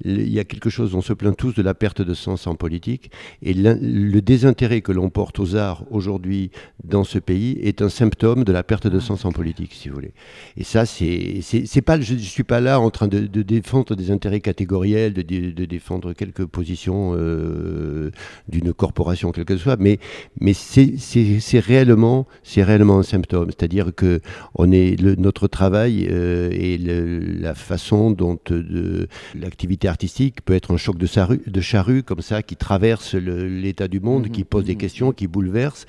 il 0.04 0.28
y 0.28 0.38
a 0.38 0.44
quelque 0.44 0.68
chose, 0.68 0.94
on 0.94 1.00
se 1.00 1.14
plaint 1.14 1.34
tous 1.34 1.54
de 1.54 1.62
la 1.62 1.72
perte 1.72 2.02
de 2.02 2.12
sens 2.12 2.46
en 2.46 2.54
politique, 2.54 3.10
et 3.42 3.54
le 3.54 4.20
désintérêt 4.20 4.82
que 4.82 4.92
l'on 4.92 5.08
porte 5.08 5.38
aux 5.38 5.56
arts 5.56 5.84
aujourd'hui 5.90 6.50
dans 6.84 7.04
ce 7.04 7.18
pays 7.18 7.58
est 7.62 7.80
un 7.80 7.88
symptôme 7.88 8.44
de 8.44 8.52
la 8.52 8.62
perte 8.62 8.86
de 8.86 9.00
sens 9.00 9.24
en 9.24 9.32
politique, 9.32 9.72
si 9.72 9.88
vous 9.88 9.94
voulez. 9.94 10.12
Et 10.58 10.64
ça, 10.64 10.84
c'est, 10.84 11.40
pas, 11.84 11.98
je, 12.00 12.14
ne 12.14 12.18
suis 12.18 12.44
pas 12.44 12.60
là 12.60 12.80
en 12.80 12.90
train 12.90 13.08
de, 13.08 13.20
de 13.20 13.42
défendre 13.42 13.96
des 13.96 14.10
intérêts 14.10 14.40
catégoriels, 14.40 15.14
de, 15.14 15.22
de 15.22 15.64
défendre 15.64 16.12
quelques 16.12 16.44
positions 16.44 16.65
euh, 17.14 18.10
d'une 18.48 18.72
corporation, 18.72 19.32
quelle 19.32 19.44
que 19.44 19.56
soit, 19.56 19.76
mais, 19.78 19.98
mais 20.40 20.52
c'est 20.54 21.58
réellement, 21.58 22.26
réellement 22.56 22.98
un 22.98 23.02
symptôme. 23.02 23.50
C'est-à-dire 23.50 23.94
que 23.94 24.20
on 24.54 24.72
est, 24.72 25.00
le, 25.00 25.14
notre 25.16 25.48
travail 25.48 26.08
euh, 26.10 26.50
et 26.52 26.78
la 26.78 27.54
façon 27.54 28.10
dont 28.10 28.38
euh, 28.50 29.06
l'activité 29.34 29.88
artistique 29.88 30.42
peut 30.44 30.54
être 30.54 30.72
un 30.72 30.76
choc 30.76 30.98
de, 30.98 31.06
de 31.50 31.60
charrue, 31.60 32.02
comme 32.02 32.22
ça, 32.22 32.42
qui 32.42 32.56
traverse 32.56 33.14
l'état 33.14 33.88
du 33.88 34.00
monde, 34.00 34.28
qui 34.30 34.44
pose 34.44 34.64
des 34.64 34.72
mmh, 34.72 34.74
mmh, 34.74 34.78
questions, 34.78 35.12
qui 35.12 35.26
bouleverse, 35.26 35.86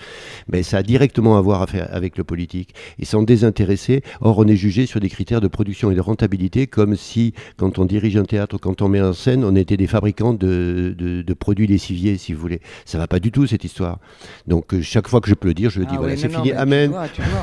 mais 0.51 0.63
ça 0.63 0.77
a 0.77 0.83
directement 0.83 1.37
à 1.37 1.41
voir 1.41 1.65
avec 1.91 2.17
le 2.17 2.23
politique. 2.23 2.73
Et 2.99 3.05
sans 3.05 3.23
désintéressé, 3.23 4.03
or 4.21 4.37
on 4.39 4.47
est 4.47 4.55
jugé 4.55 4.85
sur 4.85 4.99
des 4.99 5.09
critères 5.09 5.41
de 5.41 5.47
production 5.47 5.91
et 5.91 5.95
de 5.95 6.01
rentabilité, 6.01 6.67
comme 6.67 6.95
si, 6.95 7.33
quand 7.57 7.79
on 7.79 7.85
dirige 7.85 8.17
un 8.17 8.25
théâtre, 8.25 8.57
quand 8.57 8.81
on 8.81 8.89
met 8.89 9.01
en 9.01 9.13
scène, 9.13 9.43
on 9.43 9.55
était 9.55 9.77
des 9.77 9.87
fabricants 9.87 10.33
de 10.33 10.66
de, 10.67 11.33
produits 11.33 11.67
lessiviers, 11.67 12.17
si 12.17 12.33
vous 12.33 12.41
voulez. 12.41 12.61
Ça 12.85 12.97
va 12.97 13.07
pas 13.07 13.19
du 13.19 13.31
tout, 13.31 13.47
cette 13.47 13.63
histoire. 13.63 13.99
Donc, 14.47 14.73
euh, 14.73 14.81
chaque 14.81 15.07
fois 15.07 15.21
que 15.21 15.29
je 15.29 15.35
peux 15.35 15.49
le 15.49 15.53
dire, 15.53 15.69
je 15.69 15.79
le 15.79 15.85
dis. 15.85 15.95
Ah 15.95 15.99
voilà, 15.99 16.17
c'est 16.17 16.29
fini. 16.29 16.51
Amen. 16.51 16.91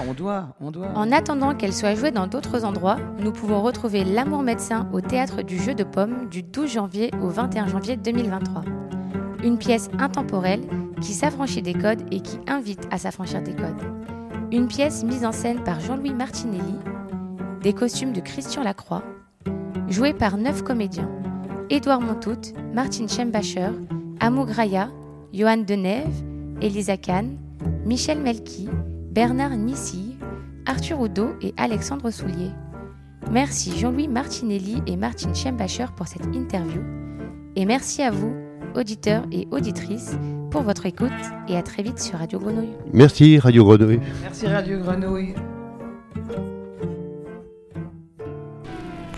on 0.08 0.14
doit, 0.14 0.56
on 0.60 0.70
doit. 0.70 0.88
En 0.94 1.12
attendant 1.12 1.54
qu'elle 1.54 1.72
soit 1.72 1.94
jouée 1.94 2.10
dans 2.10 2.26
d'autres 2.26 2.64
endroits, 2.64 2.98
nous 3.20 3.32
pouvons 3.32 3.62
retrouver 3.62 4.04
L'amour 4.04 4.42
médecin 4.42 4.88
au 4.92 5.00
théâtre 5.00 5.42
du 5.42 5.58
Jeu 5.58 5.74
de 5.74 5.84
Pommes 5.84 6.28
du 6.30 6.42
12 6.42 6.70
janvier 6.70 7.10
au 7.22 7.28
21 7.28 7.68
janvier 7.68 7.96
2023. 7.96 8.62
Une 9.42 9.58
pièce 9.58 9.90
intemporelle 9.98 10.62
qui 11.00 11.12
s'affranchit 11.12 11.62
des 11.62 11.74
codes 11.74 12.02
et 12.10 12.20
qui 12.20 12.38
invite 12.46 12.86
à 12.90 12.98
s'affranchir 12.98 13.42
des 13.42 13.54
codes. 13.54 13.82
Une 14.52 14.68
pièce 14.68 15.04
mise 15.04 15.24
en 15.24 15.32
scène 15.32 15.62
par 15.64 15.80
Jean-Louis 15.80 16.14
Martinelli, 16.14 16.74
des 17.62 17.72
costumes 17.72 18.12
de 18.12 18.20
Christian 18.20 18.62
Lacroix, 18.62 19.02
jouée 19.88 20.14
par 20.14 20.36
neuf 20.36 20.62
comédiens. 20.62 21.10
Édouard 21.70 22.00
Montout, 22.00 22.52
Martine 22.74 23.08
Schembacher, 23.08 23.70
Amou 24.20 24.44
Graya, 24.44 24.90
Johan 25.32 25.58
Denève, 25.58 26.12
Elisa 26.60 26.96
Kahn, 26.96 27.36
Michel 27.84 28.20
Melki, 28.20 28.68
Bernard 29.10 29.56
Nissi, 29.56 30.16
Arthur 30.66 31.00
Oudot 31.00 31.30
et 31.40 31.54
Alexandre 31.56 32.10
Soulier. 32.10 32.50
Merci 33.30 33.78
Jean-Louis 33.78 34.08
Martinelli 34.08 34.82
et 34.86 34.96
Martine 34.96 35.34
Schembacher 35.34 35.86
pour 35.96 36.06
cette 36.06 36.26
interview. 36.34 36.82
Et 37.56 37.64
merci 37.64 38.02
à 38.02 38.10
vous, 38.10 38.34
auditeurs 38.74 39.24
et 39.32 39.48
auditrices, 39.50 40.16
pour 40.50 40.62
votre 40.62 40.86
écoute 40.86 41.10
et 41.48 41.56
à 41.56 41.62
très 41.62 41.82
vite 41.82 41.98
sur 41.98 42.18
Radio 42.18 42.38
Grenouille. 42.38 42.74
Merci 42.92 43.38
Radio 43.38 43.64
Grenouille. 43.64 44.00
Merci 44.22 44.46
Radio 44.46 44.78
Grenouille. 44.78 45.34